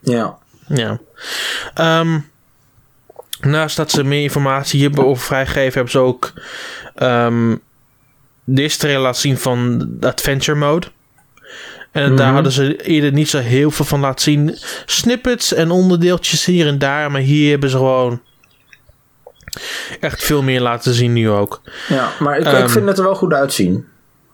[0.00, 0.36] Ja.
[0.66, 0.98] Ja.
[2.00, 2.32] Um,
[3.44, 6.32] Naast dat ze meer informatie hierover vrijgeven, hebben ze ook
[7.02, 7.60] um,
[8.44, 10.86] de eerste laten zien van adventure mode.
[11.92, 12.34] En daar mhm.
[12.34, 14.56] hadden ze eerder niet zo heel veel van laten zien.
[14.86, 17.10] Snippets en onderdeeltjes hier en daar.
[17.10, 18.20] Maar hier hebben ze gewoon
[20.00, 21.62] echt veel meer laten zien nu ook.
[21.88, 23.86] Ja, maar ik, ik ehm, vind het er wel goed uitzien.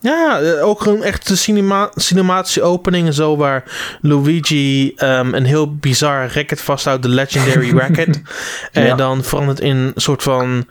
[0.03, 3.65] Ja, eh, ook een echte cinema cinematische opening en zo waar
[4.01, 8.23] Luigi um, een heel bizar racket vasthoudt, de Legendary Racket.
[8.73, 10.67] en dan verandert in een soort van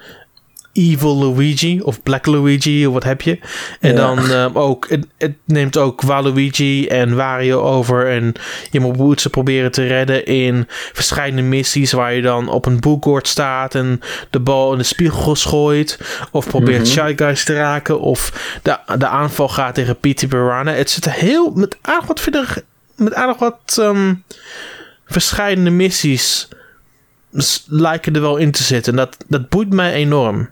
[0.80, 3.39] Evil Luigi of Black Luigi of wat heb je.
[3.80, 8.09] En dan um, ook, het, het, neemt ook Waluigi en Wario over.
[8.09, 8.34] En
[8.71, 13.27] je moet ze proberen te redden in verschillende missies waar je dan op een boekboard
[13.27, 15.99] staat en de bal in de spiegel gooit.
[16.32, 17.99] Of probeert mm Shy Guys te raken.
[17.99, 20.71] Of de, de aanval gaat tegen Peter Piranha.
[20.71, 22.63] Het zit heel met aardig wat verder,
[22.95, 24.23] met aardig wat um,
[25.05, 26.47] verschillende missies
[27.67, 28.91] lijken er wel in te zitten.
[28.91, 30.49] En dat, dat boeit mij enorm.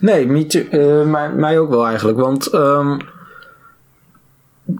[0.00, 2.18] Nee, me uh, mij, ook wel eigenlijk.
[2.18, 2.98] Want um,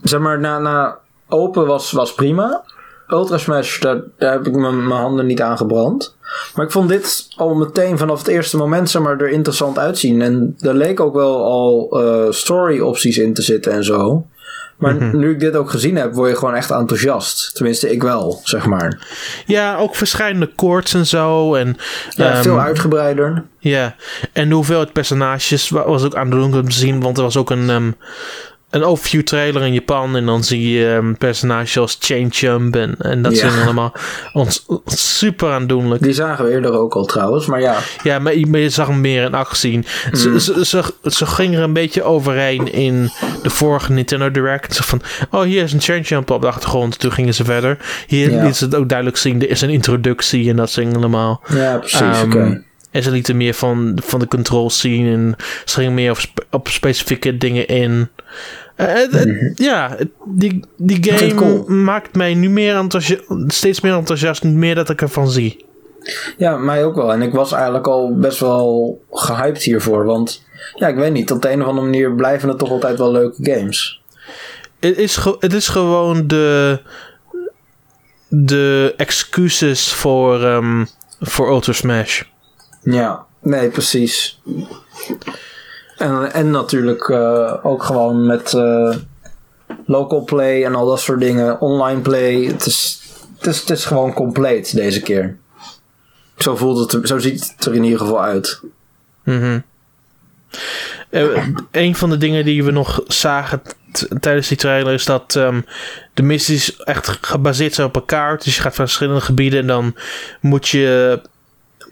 [0.02, 2.64] zeg maar, na, na open was, was prima.
[3.08, 6.16] Ultra Smash, daar, daar heb ik mijn handen niet aan gebrand.
[6.54, 10.22] Maar ik vond dit al meteen vanaf het eerste moment zeg maar, er interessant uitzien.
[10.22, 14.26] En er leek ook wel al uh, story opties in te zitten en zo.
[14.76, 15.16] Maar mhm.
[15.16, 17.54] nu ik dit ook gezien heb, word je gewoon echt enthousiast.
[17.54, 19.06] Tenminste, ik wel, zeg maar.
[19.46, 21.54] Ja, ook verschillende koorts en zo.
[21.54, 21.76] En,
[22.10, 23.44] ja, veel ehm, uitgebreider.
[23.58, 23.94] Ja,
[24.32, 27.00] en de hoeveelheid personages was ook aandoenlijk om te zien.
[27.00, 27.94] Want er was ook een, um,
[28.74, 30.16] een overview trailer in Japan.
[30.16, 33.38] En dan zie je um, personages als Chain Jump en, en dat ja.
[33.38, 33.92] zijn allemaal
[34.32, 36.02] ons, super aandoenlijk.
[36.02, 37.76] Die zagen we eerder ook al trouwens, maar ja.
[38.02, 39.84] Ja, maar, je zag hem meer in actie zien.
[40.12, 40.38] Ze, mm.
[40.38, 43.10] ze, ze, ze ging er een beetje overheen in
[43.42, 44.76] de vorige Nintendo Direct.
[44.76, 45.00] Van,
[45.30, 46.98] oh hier is een Chain Jump op de achtergrond.
[46.98, 47.78] Toen gingen ze verder.
[48.06, 48.52] Hier ja.
[48.52, 49.42] ze het ook duidelijk zien.
[49.42, 51.42] Er is een introductie en dat zingen allemaal.
[51.48, 52.64] Ja, precies, um.
[52.94, 55.06] En ze lieten meer van, van de controls zien.
[55.06, 58.08] En ze gingen meer op, op specifieke dingen in.
[58.76, 62.84] Uh, uh, ja, die, die game maakt mij nu meer
[63.46, 65.64] steeds meer enthousiast, meer dat ik ervan zie.
[66.36, 67.12] Ja, mij ook wel.
[67.12, 70.04] En ik was eigenlijk al best wel gehyped hiervoor.
[70.04, 70.44] Want
[70.74, 73.10] ja, ik weet niet, op de een of andere manier blijven het toch altijd wel
[73.12, 74.02] leuke games.
[74.80, 76.80] Het is, het is gewoon de,
[78.28, 80.86] de excuses voor, um,
[81.20, 82.22] voor Ultra Smash.
[82.82, 84.40] Ja, nee, precies.
[85.96, 88.96] En, en natuurlijk uh, ook gewoon met uh,
[89.86, 92.44] local play en al dat soort dingen, online play.
[92.44, 93.02] Het is,
[93.38, 95.36] het is, het is gewoon compleet deze keer.
[96.36, 98.60] Zo, voelt het, zo ziet het er in ieder geval uit.
[99.24, 99.64] Mm
[101.10, 103.62] Uh, een van de dingen die we nog zagen
[104.20, 105.66] tijdens die trailer is dat um,
[106.14, 108.38] de missies echt gebaseerd zijn op elkaar.
[108.38, 109.96] Dus je gaat van verschillende gebieden en dan
[110.40, 111.20] moet je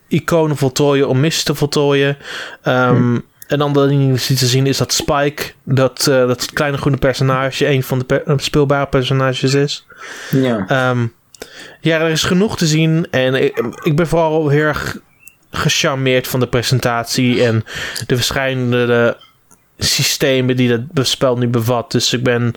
[0.09, 2.17] iconen voltooien om missies te voltooien.
[2.65, 6.77] Um, En dan de ding die te zien is dat Spike, dat, uh, dat kleine
[6.79, 9.87] groene personage, een van de per speelbare personages is.
[10.31, 10.91] Ja.
[10.91, 11.13] Um,
[11.81, 14.99] ja, er is genoeg te zien en ik, ik ben vooral heel erg
[15.51, 17.65] gecharmeerd van de presentatie en
[18.07, 19.17] de verschillende
[19.79, 21.91] systemen die dat spel nu bevat.
[21.91, 22.53] Dus ik ben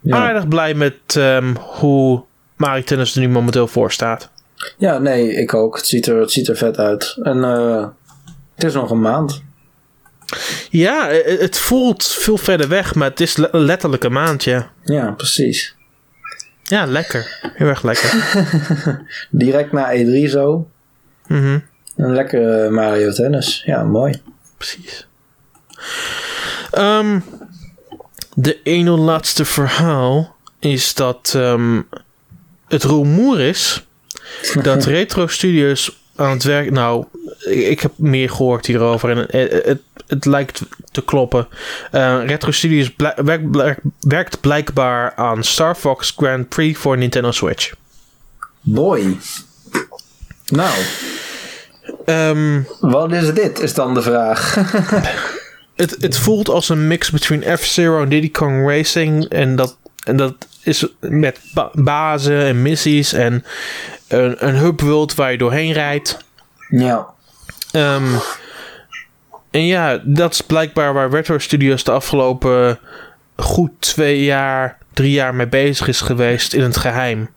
[0.00, 0.16] ja.
[0.16, 2.24] aardig blij met um, hoe
[2.56, 4.30] Mario Tennis er nu momenteel voor staat.
[4.76, 5.76] Ja, nee, ik ook.
[5.76, 7.16] Het ziet er, het ziet er vet uit.
[7.22, 7.86] En uh,
[8.54, 9.42] het is nog een maand.
[10.70, 14.70] Ja, het voelt veel verder weg, maar het is letterlijk een maand, ja.
[14.84, 15.74] Ja, precies.
[16.62, 17.50] Ja, lekker.
[17.54, 18.14] Heel erg lekker.
[19.30, 20.70] Direct na E3 zo.
[21.26, 21.64] Mm -hmm.
[21.96, 23.62] Een lekkere Mario Tennis.
[23.64, 24.22] Ja, mooi.
[24.56, 25.06] Precies.
[26.78, 27.24] Um,
[28.34, 31.88] de ene laatste verhaal is dat um,
[32.68, 33.86] het rumoer is
[34.62, 36.70] dat Retro Studios aan het werk.
[36.70, 37.04] Nou,
[37.44, 41.48] ik heb meer gehoord hierover en het, het, het lijkt te kloppen.
[41.92, 47.74] Uh, Retro Studios werkt, werkt blijkbaar aan Star Fox Grand Prix voor Nintendo Switch.
[48.60, 49.16] Boy.
[50.46, 50.74] Nou.
[52.06, 54.54] Um, Wat is dit, is dan de vraag.
[55.76, 59.24] het, het voelt als een mix tussen F-Zero en Diddy Kong Racing.
[59.28, 63.44] En dat, en dat is met ba bazen en missies en
[64.08, 66.18] een, een hubworld waar je doorheen rijdt.
[66.68, 67.06] Ja.
[67.72, 68.20] Um,
[69.50, 72.78] en ja, dat is blijkbaar waar Retro Studios de afgelopen
[73.36, 77.28] goed twee jaar, drie jaar mee bezig is geweest in het geheim.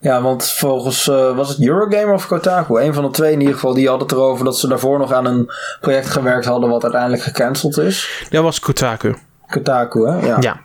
[0.00, 2.80] Ja, want volgens, uh, was het Eurogamer of Kotaku?
[2.80, 5.12] Een van de twee in ieder geval, die hadden het erover dat ze daarvoor nog
[5.12, 5.50] aan een
[5.80, 8.26] project gewerkt hadden wat uiteindelijk gecanceld is.
[8.30, 9.16] Dat was Kotaku.
[9.46, 10.26] Kotaku, hè?
[10.26, 10.36] Ja.
[10.40, 10.60] ja.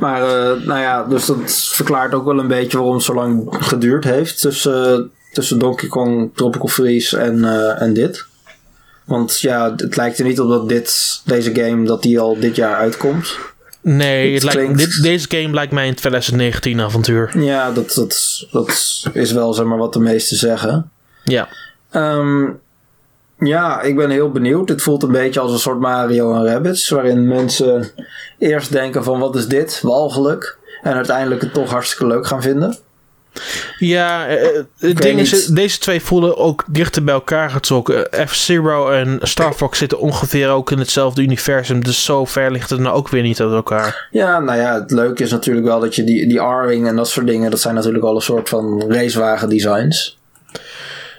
[0.00, 3.46] Maar, uh, nou ja, dus dat verklaart ook wel een beetje waarom het zo lang
[3.50, 7.44] geduurd heeft tussen, uh, tussen Donkey Kong, Tropical Freeze en,
[7.78, 8.24] en dit.
[9.04, 12.56] Want ja, het lijkt er niet op dat dit, deze game dat die al dit
[12.56, 13.36] jaar uitkomt.
[13.80, 17.38] Nee, het lijkt, dit, deze game lijkt mij een 2019 avontuur.
[17.38, 20.90] Ja, dat, dat, dat is wel zeg maar wat de meesten zeggen.
[21.24, 21.48] Ja.
[21.92, 22.60] Um,
[23.38, 24.68] ja, ik ben heel benieuwd.
[24.68, 26.88] Het voelt een beetje als een soort Mario en Rabbids.
[26.88, 27.90] Waarin mensen
[28.38, 30.58] eerst denken van wat is dit, walgelijk.
[30.82, 32.78] En uiteindelijk het toch hartstikke leuk gaan vinden.
[33.78, 38.08] Ja, uh, het ding is, deze twee voelen ook dichter bij elkaar getrokken.
[38.26, 41.84] F-Zero en Star Fox zitten ongeveer ook in hetzelfde universum.
[41.84, 44.08] Dus zo ver ligt het nou ook weer niet uit elkaar.
[44.10, 47.08] Ja, nou ja, het leuke is natuurlijk wel dat je die, die R-Wing en dat
[47.08, 47.50] soort dingen...
[47.50, 50.18] dat zijn natuurlijk al een soort van racewagen designs.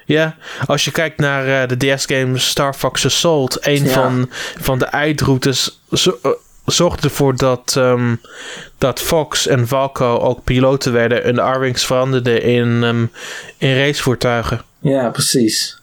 [0.05, 0.35] Ja,
[0.65, 3.57] als je kijkt naar uh, de DS-game Star Fox Assault...
[3.61, 3.89] een ja.
[3.89, 4.29] van,
[4.59, 5.81] van de eindroutes...
[5.91, 6.31] Zo, uh,
[6.65, 8.21] zorgde ervoor dat, um,
[8.77, 13.11] dat Fox en Valko ook piloten werden en de R-Wings veranderden in, um,
[13.57, 14.61] in racevoertuigen.
[14.79, 15.81] Ja, precies.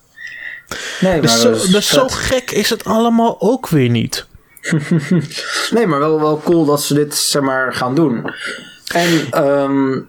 [1.01, 4.27] Nee, dus, maar zo, dus, dus zo gek is het allemaal ook weer niet.
[5.75, 8.35] nee, maar wel, wel cool dat ze dit zeg maar gaan doen.
[8.95, 10.09] En um,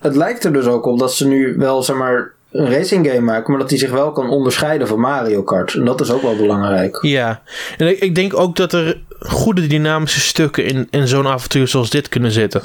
[0.00, 3.20] het lijkt er dus ook op dat ze nu wel zeg maar een racing game
[3.20, 5.74] maken, maar dat die zich wel kan onderscheiden van Mario Kart.
[5.74, 6.98] En dat is ook wel belangrijk.
[7.00, 7.42] Ja,
[7.76, 11.90] en ik, ik denk ook dat er goede dynamische stukken in, in zo'n avontuur zoals
[11.90, 12.62] dit kunnen zitten.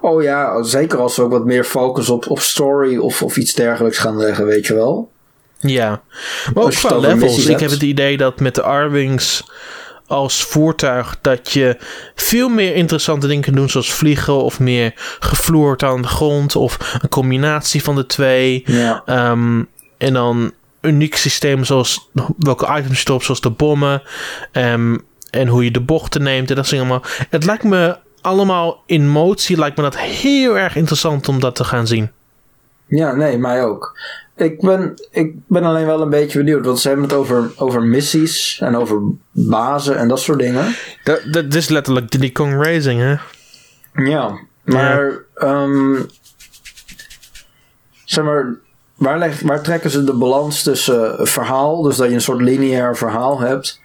[0.00, 3.54] Oh ja, zeker als ze ook wat meer focus op, op story of, of iets
[3.54, 5.10] dergelijks gaan leggen, weet je wel.
[5.58, 6.02] Ja,
[6.54, 7.46] maar ook qua levels.
[7.46, 9.44] Ik heb het idee dat met de Arwings
[10.06, 11.76] als voertuig dat je
[12.14, 16.98] veel meer interessante dingen kunt doen, zoals vliegen of meer gevloerd aan de grond of
[17.02, 18.62] een combinatie van de twee.
[18.66, 19.02] Ja.
[19.30, 24.02] Um, en dan uniek systemen zoals welke items je erop, zoals de bommen
[24.52, 27.02] um, en hoe je de bochten neemt en dat soort allemaal.
[27.30, 31.64] Het lijkt me allemaal in motie, lijkt me dat heel erg interessant om dat te
[31.64, 32.10] gaan zien.
[32.86, 33.98] Ja, nee, mij ook.
[34.36, 37.82] Ik ben, ik ben alleen wel een beetje benieuwd, want ze hebben het over, over
[37.82, 40.74] missies en over bazen en dat soort dingen.
[41.04, 43.16] Dat, dat is letterlijk Diddy Kong Racing, hè?
[44.04, 45.62] Ja, maar, ja.
[45.62, 46.06] Um,
[48.04, 48.54] zeg maar,
[48.94, 52.96] waar, leg, waar trekken ze de balans tussen verhaal, dus dat je een soort lineair
[52.96, 53.80] verhaal hebt,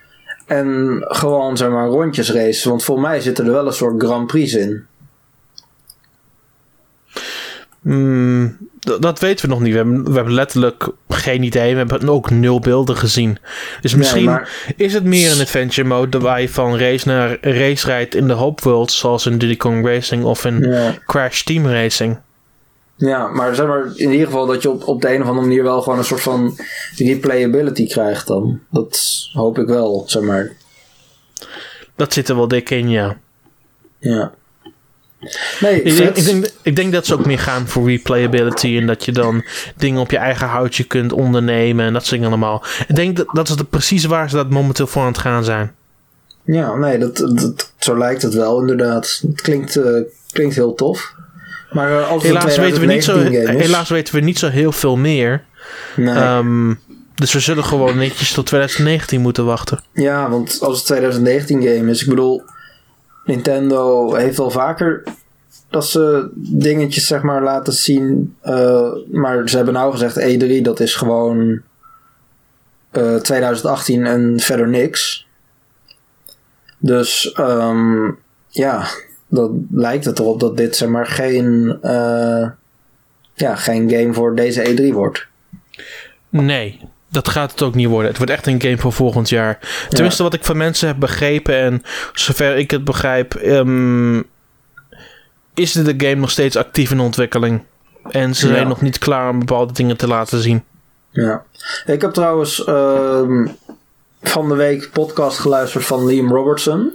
[0.45, 2.70] en gewoon, zeg maar, rondjes racen?
[2.70, 4.86] Want voor mij zitten er wel een soort Grand Prix in.
[7.82, 9.72] Mm, dat weten we nog niet.
[9.72, 11.72] We hebben, we hebben letterlijk geen idee.
[11.72, 13.38] We hebben ook nul beelden gezien.
[13.82, 14.74] Dus misschien maar...
[14.76, 18.34] is het meer een adventure mode waar je van race naar race rijdt in de
[18.34, 20.98] Hope World, zoals in Diddy Kong Racing of in ja.
[21.06, 22.20] Crash Team Racing.
[22.96, 25.48] Ja, maar zeg maar in ieder geval dat je op, op de een of andere
[25.48, 26.60] manier wel gewoon een soort van
[26.96, 28.60] replayability krijgt dan.
[28.70, 29.00] Dat
[29.34, 30.52] hoop ik wel, zeg maar.
[31.96, 33.18] Dat zit er wel dik in, ja.
[34.00, 34.32] Ja.
[35.60, 38.88] Nee, Ik denk, ik, denk, ik denk dat ze ook meer gaan voor replayability en
[38.88, 39.44] dat je dan
[39.78, 42.64] dingen op je eigen houtje kunt ondernemen en dat soort dingen allemaal.
[42.88, 45.44] Ik denk dat dat is de, precies waar ze dat momenteel voor aan het gaan
[45.44, 45.72] zijn.
[46.44, 49.22] Ja, nee, dat, dat, zo lijkt het wel inderdaad.
[49.28, 50.02] Het klinkt, eh,
[50.32, 51.14] klinkt heel tof.
[51.72, 54.40] Maar als het Helaas weten, we niet zo, 2019 game is- helaas weten we niet
[54.40, 55.44] zo heel veel meer.
[55.96, 56.16] Nee.
[56.16, 56.74] Ehm,
[57.16, 59.84] dus we zullen gewoon netjes tot 2019 moeten wachten.
[59.94, 62.42] Ja, want als het 2019 game is, ik bedoel,
[63.26, 65.04] Nintendo heeft wel vaker
[65.70, 70.80] dat ze dingetjes zeg maar laten zien, eh, maar ze hebben nou gezegd E3 dat
[70.80, 71.62] is gewoon
[72.92, 75.28] eh, 2018 en verder niks.
[76.78, 78.12] Dus ehm,
[78.48, 78.88] ja,
[79.28, 82.50] dat lijkt het erop dat dit zeg maar geen, eh,
[83.34, 85.28] ja, geen game voor deze E3 wordt.
[86.30, 86.80] Nee,
[87.12, 88.07] dat gaat het ook niet worden.
[88.07, 89.59] Het wordt echt een game voor volgend jaar.
[89.89, 91.84] Tenminste, wat ik van mensen heb begrepen en
[92.14, 94.22] zover ik het begrijp, ehm,
[95.53, 97.64] is de game nog steeds actief in ontwikkeling.
[98.09, 98.53] En ze Ja.
[98.53, 100.64] zijn nog niet klaar om bepaalde dingen te laten zien.
[101.09, 101.43] Ja.
[101.86, 103.47] Ik heb trouwens ehm,
[104.22, 106.91] van de week podcast geluisterd van Liam Robertson.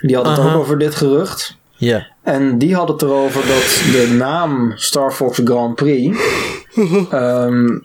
[0.00, 1.56] Die had het ook over dit gerucht.
[1.84, 2.06] Ja.
[2.22, 6.18] En die had het erover dat de naam Star Fox Grand Prix
[7.10, 7.78] ehm,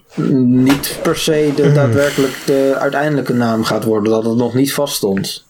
[0.64, 4.12] niet per se de daadwerkelijk de uiteindelijke naam gaat worden.
[4.12, 5.46] Dat het nog niet vaststond.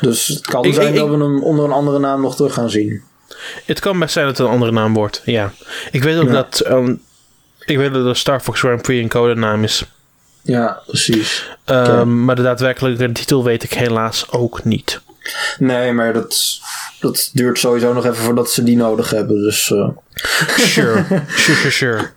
[0.00, 2.54] Dus het kan Ik- zijn ik- dat we hem onder een andere naam nog terug
[2.54, 3.02] gaan zien.
[3.66, 5.22] Het kan best zijn dat het een andere naam wordt.
[5.24, 5.52] Ja.
[5.90, 6.32] Ik weet ook Ja.
[6.32, 6.60] dat.
[6.60, 6.94] ehm,
[7.64, 9.84] ik weet dat de Star Fox Grand Prix een codenaam is.
[10.42, 11.56] Ja, precies.
[11.64, 12.24] Ehm.
[12.24, 15.00] Maar de daadwerkelijke titel weet ik helaas ook niet.
[15.58, 16.58] Nee, maar dat,
[17.00, 19.42] dat duurt sowieso nog even voordat ze die nodig hebben.
[19.42, 19.88] Dus eh,
[20.56, 22.10] Sure, sure, sure, sure.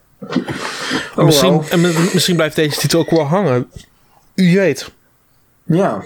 [1.16, 1.82] Oh, misschien, en
[2.14, 3.72] misschien blijft deze titel ook wel hangen.
[4.36, 4.92] U weet.
[5.64, 6.04] Ja.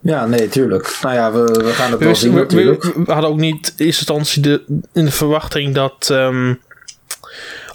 [0.00, 0.98] Ja, nee, tuurlijk.
[1.02, 2.82] Nou ja, we, we gaan het We, wel zien we- natuurlijk.
[2.82, 6.54] we- hadden ook niet in eerste instantie de, in de verwachting dat ehm,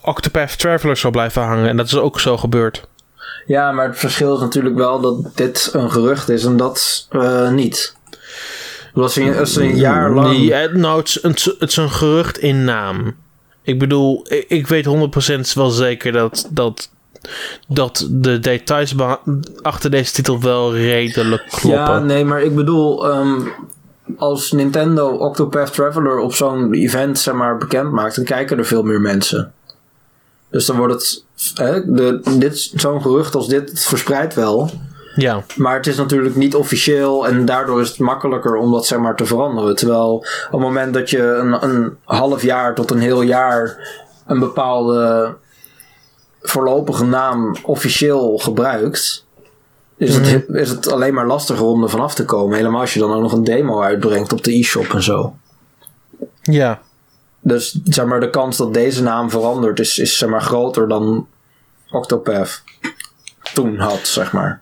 [0.02, 1.70] Octopath Traveler zou blijven hangen.
[1.70, 2.88] En dat is ook zo gebeurd.
[3.46, 7.50] Ja, maar het verschil is natuurlijk wel dat dit een gerucht is en dat eh,
[7.52, 7.96] niet.
[8.94, 10.38] Je, als je een jaar lang...
[10.38, 13.16] Nee, nou, het is, een, het is een gerucht in naam.
[13.62, 14.86] Ik bedoel, ik, ik weet
[15.50, 16.90] 100% wel zeker dat, dat,
[17.68, 18.96] dat de details
[19.62, 21.72] achter deze titel wel redelijk kloppen.
[21.72, 23.10] Ja, nee, maar ik bedoel...
[23.10, 23.40] ehm,
[24.18, 28.16] als Nintendo Octopath Traveler op zo'n event zeg maar, bekend maakt...
[28.16, 29.54] dan kijken er veel meer mensen.
[30.50, 31.24] Dus dan wordt het...
[31.54, 34.70] Hè, de, dit, zo'n gerucht als dit verspreidt wel...
[35.22, 35.44] ja.
[35.56, 39.16] Maar het is natuurlijk niet officieel en daardoor is het makkelijker om dat zeg maar
[39.16, 39.76] te veranderen.
[39.76, 43.78] Terwijl op het moment dat je een, een half jaar tot een heel jaar
[44.26, 45.36] een bepaalde
[46.42, 49.26] voorlopige naam officieel gebruikt,
[49.98, 52.58] is, het, is het alleen maar lastiger om er vanaf te komen.
[52.58, 55.36] Helemaal als je dan ook nog een demo uitbrengt op de e-shop en zo.
[56.42, 56.82] ja.
[57.42, 61.28] Dus zeg maar, de kans dat deze naam verandert is, is zeg maar groter dan
[61.92, 62.64] Octopath
[63.54, 64.62] toen had, zeg maar.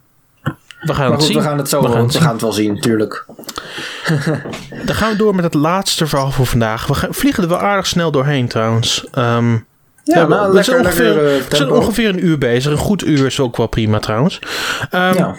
[0.87, 1.35] We gaan het zien.
[1.37, 3.25] we gaan het zo We gaan het we gaan het wel zien, tuurlijk.
[4.85, 6.87] Dan gaan we door met het laatste verhaal voor vandaag.
[6.87, 9.05] We gaan, vliegen er wel aardig snel doorheen trouwens.
[9.11, 9.51] Ehm,
[10.03, 12.71] Ja, we- nou, we, zijn lekker, ongeveer, lekker, eh, we zijn ongeveer een uur bezig.
[12.71, 14.39] Een goed uur is ook wel prima trouwens.
[14.89, 15.35] Ehm, Ja.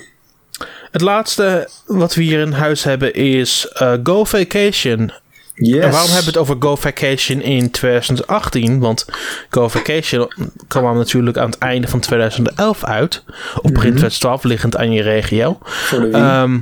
[0.91, 5.13] Het laatste wat we hier in huis hebben is eh, Go Vacation.
[5.61, 5.85] Yes.
[5.85, 8.79] En waarom hebben we het over Go Vacation in 2018?
[8.81, 9.05] Want
[9.51, 10.33] Go Vacation
[10.69, 13.23] kwam natuurlijk aan het einde van 2011 uit.
[13.27, 13.35] Op
[13.65, 13.73] Mhm.
[13.73, 15.59] begin 2012, liggend aan je regio.
[15.63, 16.15] Voor de Wii.
[16.23, 16.59] Ehm,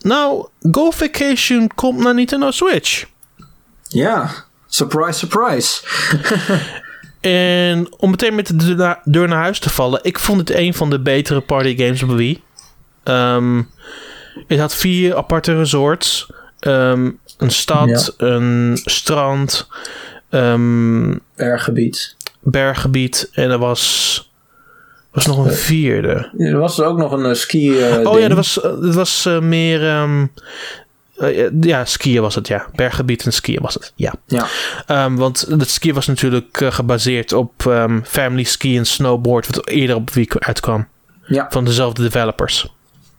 [0.00, 3.04] nou, Go Vacation komt naar Nintendo Switch.
[3.88, 4.30] ja.
[4.68, 5.80] Surprise, surprise.
[7.20, 10.90] En om meteen met de deur naar, huis te vallen, ik vond het een van
[10.90, 12.42] de betere party games op Wii.
[13.02, 13.62] Ehm,
[14.46, 16.30] het had vier aparte resorts.
[16.58, 19.68] Ehm, een stad, een strand,
[20.30, 22.16] ehm, Berggebied.
[22.40, 24.30] berggebied en er was,
[25.12, 26.30] was nog een vierde.
[26.38, 27.78] Er was er ook nog een eh, ski.
[27.80, 28.18] eh, Oh ding.
[28.22, 29.82] ja, er was, eh, er was eh, meer...
[31.16, 32.66] eh, ja, skiën was het, ja.
[32.74, 34.12] Berggebied en skiën was het, ja.
[34.26, 34.46] Ja.
[34.86, 37.52] Ehm, want het skiën was natuurlijk eh, gebaseerd op
[38.04, 39.46] Family Ski en Snowboard...
[39.46, 40.88] wat eerder op Wii uitkwam.
[41.26, 41.46] Ja.
[41.50, 42.74] Van dezelfde developers.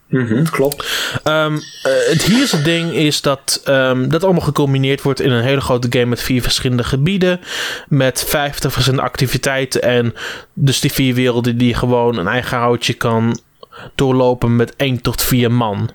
[0.08, 1.10] Mhm, klopt.
[1.24, 5.62] Ehm, eh, het hierste ding is dat ehm, dat allemaal gecombineerd wordt in een hele
[5.62, 7.40] grote game met vier verschillende gebieden.
[7.88, 9.82] Met 50 verschillende activiteiten.
[9.82, 10.14] En
[10.54, 13.40] dus die vier werelden die gewoon een eigen houtje kan
[13.96, 15.90] doorlopen met 1 tot 4 man.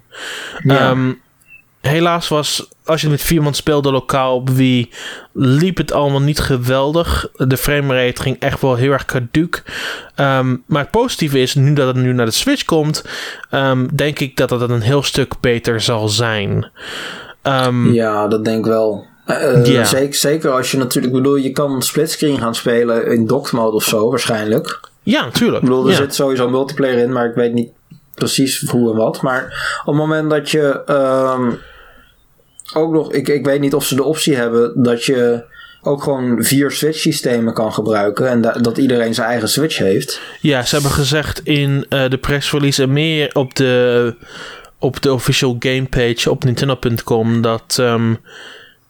[0.62, 0.90] Ja.
[0.90, 1.12] Ehm,
[1.82, 4.90] helaas was, als je met vier man speelde lokaal op wie
[5.32, 7.28] liep het allemaal niet geweldig.
[7.36, 9.62] De framerate ging echt wel heel erg caduc.
[10.14, 13.04] Ehm, maar het positieve is, nu dat het nu naar de Switch komt,
[13.50, 16.70] ehm, denk ik dat het een heel stuk beter zal zijn.
[17.42, 19.06] Ehm, ja, dat denk ik wel.
[19.26, 19.84] Uh, Ja.
[19.84, 23.76] zeker, zeker als je natuurlijk, ik bedoel, je kan splitscreen gaan spelen in docked mode
[23.76, 24.80] of zo, waarschijnlijk.
[25.02, 25.62] ja, natuurlijk.
[25.62, 25.96] Ik bedoel, er Ja.
[25.96, 27.70] zit sowieso multiplayer in, maar ik weet niet
[28.14, 29.22] precies hoe en wat.
[29.22, 29.42] Maar
[29.80, 30.82] op het moment dat je
[32.74, 35.44] ook nog, ik, ik weet niet of ze de optie hebben dat je
[35.82, 40.20] ook gewoon vier Switch systemen kan gebruiken en da- dat iedereen zijn eigen Switch heeft.
[40.40, 44.14] Ja, ze hebben gezegd in eh, de pressrelease en meer op de,
[44.78, 48.14] op de official gamepage op nintendo.com dat, ehm,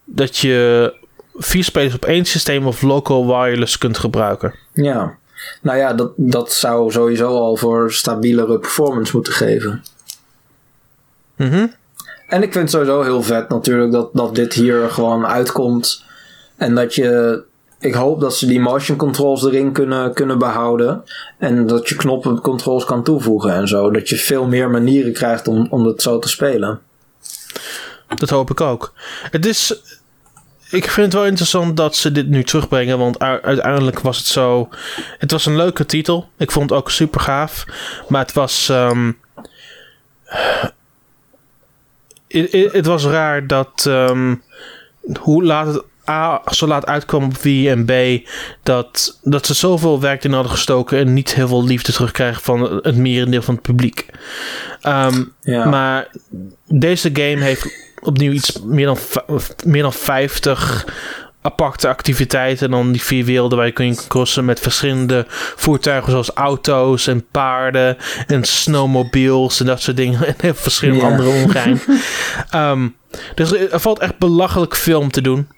[0.05, 0.93] dat je
[1.35, 4.55] vier spelers op één systeem of local wireless kunt gebruiken.
[4.73, 5.17] Ja.
[5.63, 9.83] Nou ja, dat, dat zou sowieso al voor stabielere performance moeten geven.
[11.37, 11.67] Mhm.
[12.33, 16.05] En ik vind het sowieso heel vet natuurlijk dat, dat dit hier gewoon uitkomt.
[16.57, 17.43] En dat je.
[17.79, 21.05] Ik hoop dat ze die motion controls erin kunnen, kunnen behouden.
[21.39, 23.91] En dat je knoppencontrols kan toevoegen en zo.
[23.91, 26.81] Dat je veel meer manieren krijgt om, om het zo te spelen.
[28.15, 28.93] Dat hoop ik ook.
[29.31, 29.81] Het is.
[30.71, 32.99] Ik vind het wel interessant dat ze dit nu terugbrengen.
[32.99, 34.69] Want uiteindelijk was het zo.
[35.19, 36.29] Het was een leuke titel.
[36.37, 37.65] Ik vond het ook super gaaf.
[38.09, 38.69] Maar het was.
[38.69, 39.13] ehm,
[42.73, 43.85] het was raar dat.
[43.89, 44.35] ehm,
[45.21, 45.83] hoe laat het.
[46.11, 47.93] A, zo laat uitkwam op Wii en B.
[48.63, 50.99] Dat, dat ze zoveel werk in hadden gestoken.
[50.99, 54.07] En niet heel veel liefde terugkrijgen van het merendeel van het publiek.
[54.81, 55.65] Ehm, Ja.
[55.69, 56.09] maar
[56.69, 57.67] deze game heeft
[58.01, 58.97] opnieuw iets meer dan,
[59.67, 60.87] meer dan 50
[61.43, 62.67] aparte activiteiten.
[62.67, 65.25] En dan die vier werelden waar je kunt crossen met verschillende
[65.57, 70.27] voertuigen zoals auto's en paarden en snowmobiles en dat soort dingen.
[70.27, 71.81] En heel verschillende andere ongein.
[72.51, 72.89] Ehm,
[73.35, 75.49] dus er valt echt belachelijk veel om te doen.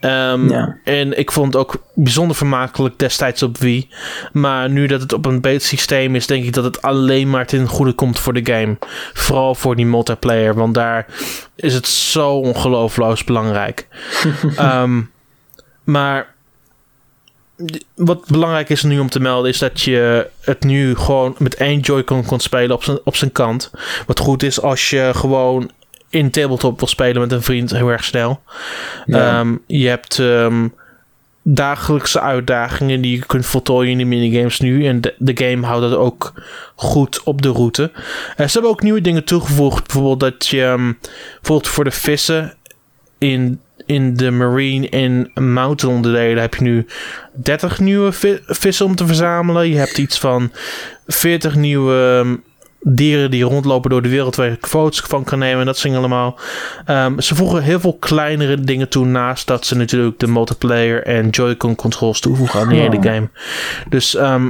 [0.00, 0.76] Ehm, Ja.
[0.84, 3.88] En ik vond het ook bijzonder vermakelijk destijds op Wii.
[4.32, 7.46] Maar nu dat het op een beter systeem is, denk ik dat het alleen maar
[7.46, 8.76] ten goede komt voor de game.
[9.12, 11.06] Vooral voor die multiplayer, want daar
[11.56, 13.88] is het zo ongelooflijk belangrijk.
[14.56, 15.00] Ehm,
[15.84, 16.34] maar
[17.94, 21.80] wat belangrijk is nu om te melden, is dat je het nu gewoon met één
[21.80, 23.70] Joy-Con kon spelen op zijn, op zijn kant.
[24.06, 25.70] Wat goed is als je gewoon
[26.08, 28.42] in tabletop wil spelen met een vriend heel erg snel.
[29.06, 29.38] Ja.
[29.38, 30.68] Ehm, je hebt ehm,
[31.42, 34.86] dagelijkse uitdagingen die je kunt voltooien in de minigames nu.
[34.86, 36.32] En de, de game houdt dat ook
[36.74, 37.90] goed op de route.
[38.36, 39.86] Eh, ze hebben ook nieuwe dingen toegevoegd.
[39.86, 40.92] Bijvoorbeeld dat je ehm,
[41.34, 42.54] bijvoorbeeld voor de vissen
[43.18, 43.60] in,
[43.92, 46.86] in de marine en mountain onderdelen heb je nu
[47.34, 49.68] 30 nieuwe vi- vissen om te verzamelen.
[49.68, 50.50] Je hebt iets van
[51.06, 52.36] 40 nieuwe ehm,
[52.94, 55.94] dieren die rondlopen door de wereld waar je foto's van kan nemen en dat zijn
[55.94, 56.38] allemaal.
[56.86, 61.28] Ehm, ze voegen heel veel kleinere dingen toe naast dat ze natuurlijk de multiplayer en
[61.28, 62.78] Joy-Con controls toevoegen aan Oh.
[62.78, 63.28] hele game.
[63.88, 64.48] Dus ehm,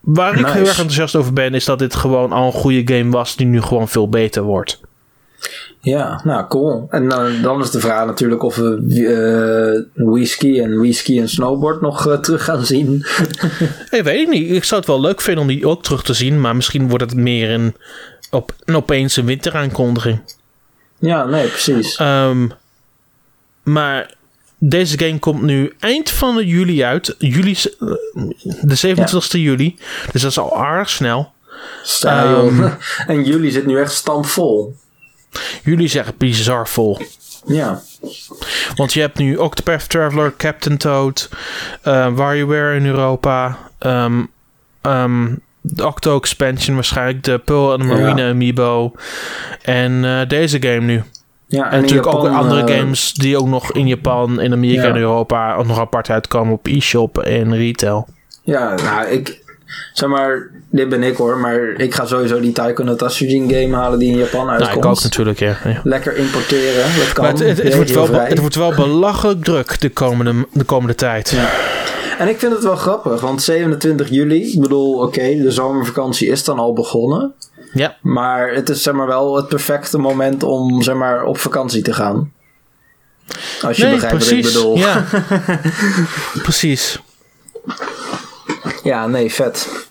[0.00, 3.10] waar ik heel erg enthousiast over ben is dat dit gewoon al een goede game
[3.10, 4.80] was die nu gewoon veel beter wordt.
[5.80, 6.86] Ja, nou cool.
[6.90, 11.80] En eh, dan is de vraag natuurlijk of we eh whisky en whisky en snowboard
[11.80, 13.06] nog eh, terug gaan zien.
[13.90, 14.50] Ik weet het niet.
[14.50, 17.04] Ik zou het wel leuk vinden om die ook terug te zien, maar misschien wordt
[17.04, 17.74] het meer een,
[18.30, 20.20] op, een opeens een winteraankondiging.
[20.98, 21.96] ja, nee, precies.
[21.96, 22.48] Ehm,
[23.62, 24.14] maar
[24.58, 27.14] deze game komt nu eind van juli uit.
[27.18, 27.56] Juli,
[28.60, 29.78] de 27e juli.
[30.12, 31.32] Dus dat is al aardig snel.
[32.00, 32.72] Joh.
[33.06, 34.76] en jullie zit nu echt stampvol.
[35.64, 36.98] Is echt bizar vol.
[37.46, 37.80] Ja,
[38.76, 41.28] Want je hebt nu Octopath Traveler, Captain Toad,
[41.82, 44.22] eh WarioWare in Europa, ehm,
[44.80, 48.30] ehm, de Octo Expansion waarschijnlijk, de Pearl and the Marine Ja.
[48.30, 48.92] Amiibo
[49.62, 51.02] en eh, deze game nu.
[51.46, 54.88] ja en, natuurlijk ook andere eh, games die ook nog in Japan, in Amerika Ja.
[54.88, 58.08] en Europa ook nog apart uitkomen op e-shop en retail.
[58.42, 59.46] Ja, nou, ik...
[59.92, 63.76] Zeg maar, dit ben ik hoor, maar ik ga sowieso die Taiko no Tatsujin game
[63.76, 64.68] halen die in Japan uitkomt.
[64.68, 65.56] Nou, ik ook natuurlijk, ja.
[65.64, 65.80] ja.
[65.84, 67.24] Lekker importeren, dat kan.
[67.24, 70.94] Maar het, het, het wordt wel, het wordt wel belachelijk druk de komende, de komende
[70.94, 71.30] tijd.
[71.30, 71.50] Ja.
[72.18, 76.44] En ik vind het wel grappig, want 27 juli, ik bedoel, oké, de zomervakantie is
[76.44, 77.34] dan al begonnen.
[77.72, 77.96] Ja.
[78.02, 81.92] Maar het is zeg maar wel het perfecte moment om zeg maar op vakantie te
[81.92, 82.32] gaan.
[83.62, 84.44] Als je Nee, begrijpt precies.
[84.44, 84.76] wat ik bedoel.
[84.76, 85.04] Ja.
[86.42, 87.00] precies.
[88.82, 89.87] Ja, nee, vet.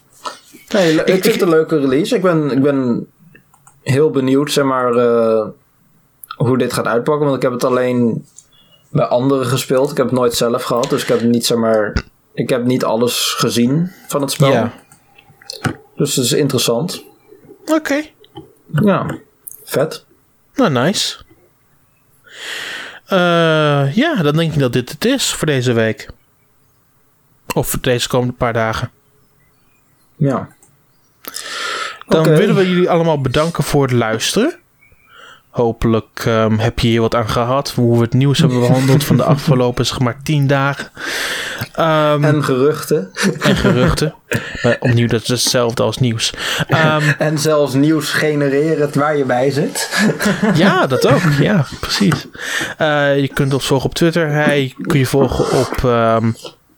[0.73, 2.15] Nee, le- ik, Ik- vind het een leuke release.
[2.15, 3.07] Ik ben, ik ben
[3.83, 5.47] heel benieuwd, zeg maar, eh,
[6.35, 7.25] hoe dit gaat uitpakken.
[7.25, 8.25] Want ik heb het alleen
[8.89, 9.91] bij anderen gespeeld.
[9.91, 10.89] Ik heb het nooit zelf gehad.
[10.89, 12.03] Dus ik heb niet, zeg maar,
[12.33, 14.51] ik heb niet alles gezien van het spel.
[14.51, 14.73] Ja.
[15.95, 17.03] Dus het is interessant.
[17.65, 18.01] Oké.
[18.81, 19.17] Ja,
[19.63, 20.05] vet.
[20.55, 21.17] Nou, nice.
[23.13, 26.09] Uh, ja, dan denk ik dat dit het is voor deze week.
[27.55, 28.91] Of voor deze komende paar dagen.
[30.15, 30.47] Ja.
[32.07, 34.55] Dan willen we jullie allemaal bedanken voor het luisteren.
[35.57, 37.71] Hopelijk um, heb je hier wat aan gehad.
[37.71, 40.91] Hoe we het nieuws hebben behandeld van de afgelopen zeg maar tien dagen.
[41.79, 43.11] Um, en geruchten.
[43.39, 44.13] En geruchten.
[44.63, 46.33] uh, opnieuw, dat is hetzelfde als nieuws.
[46.69, 49.89] Um, en zelfs nieuws genereren waar je bij zit.
[50.53, 51.21] ja, dat ook.
[51.39, 52.27] Ja, precies.
[52.81, 54.31] Uh, je kunt ons volgen op Twitter.
[54.31, 55.83] Hij kun je volgen op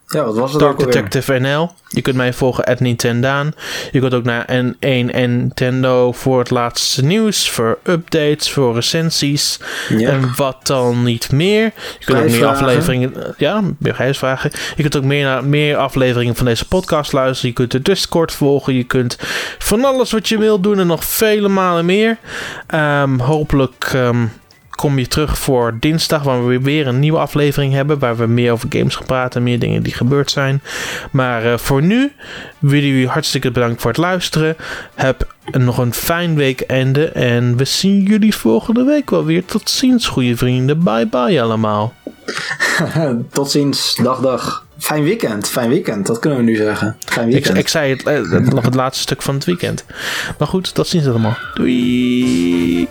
[0.10, 1.72] ja, wat was het Dark Detective NL.
[1.88, 3.54] Je kunt mij volgen at Nintendaan.
[3.92, 10.32] Je kunt ook naar N1 Nintendo voor het laatste nieuws, voor updates, voor recensies en
[10.36, 11.64] wat dan niet meer.
[12.00, 14.52] Je kunt ook meer afleveringen, ja, prijsvragen.
[14.76, 17.50] Je kunt ook meer, naar, meer afleveringen van deze podcast luisteren.
[17.50, 18.74] Je kunt de Discord volgen.
[18.74, 19.18] Je kunt
[19.58, 22.18] van alles wat je wilt doen en nog vele malen meer.
[22.74, 24.32] Um, hopelijk um,
[24.80, 28.00] kom je terug voor dinsdag, waar we weer een nieuwe aflevering hebben.
[28.00, 30.62] Waar we meer over games gaan praten, meer dingen die gebeurd zijn.
[31.12, 32.12] Maar uh, voor nu
[32.60, 34.56] willen jullie hartstikke bedankt voor het luisteren.
[34.96, 39.46] Heb nog een fijn weekende en we zien jullie volgende week wel weer.
[39.46, 40.84] Tot ziens, goede vrienden.
[40.84, 41.94] Bye bye allemaal.
[43.32, 43.96] Tot ziens.
[44.04, 44.66] Dag, dag.
[44.78, 46.98] Fijn weekend, fijn weekend, dat kunnen we nu zeggen.
[47.06, 47.56] Fijn weekend.
[47.56, 49.86] Ik, ik zei het, eh, nog het laatste stuk van het weekend.
[50.38, 51.38] Maar goed, tot ziens allemaal.
[51.54, 52.88] Doei!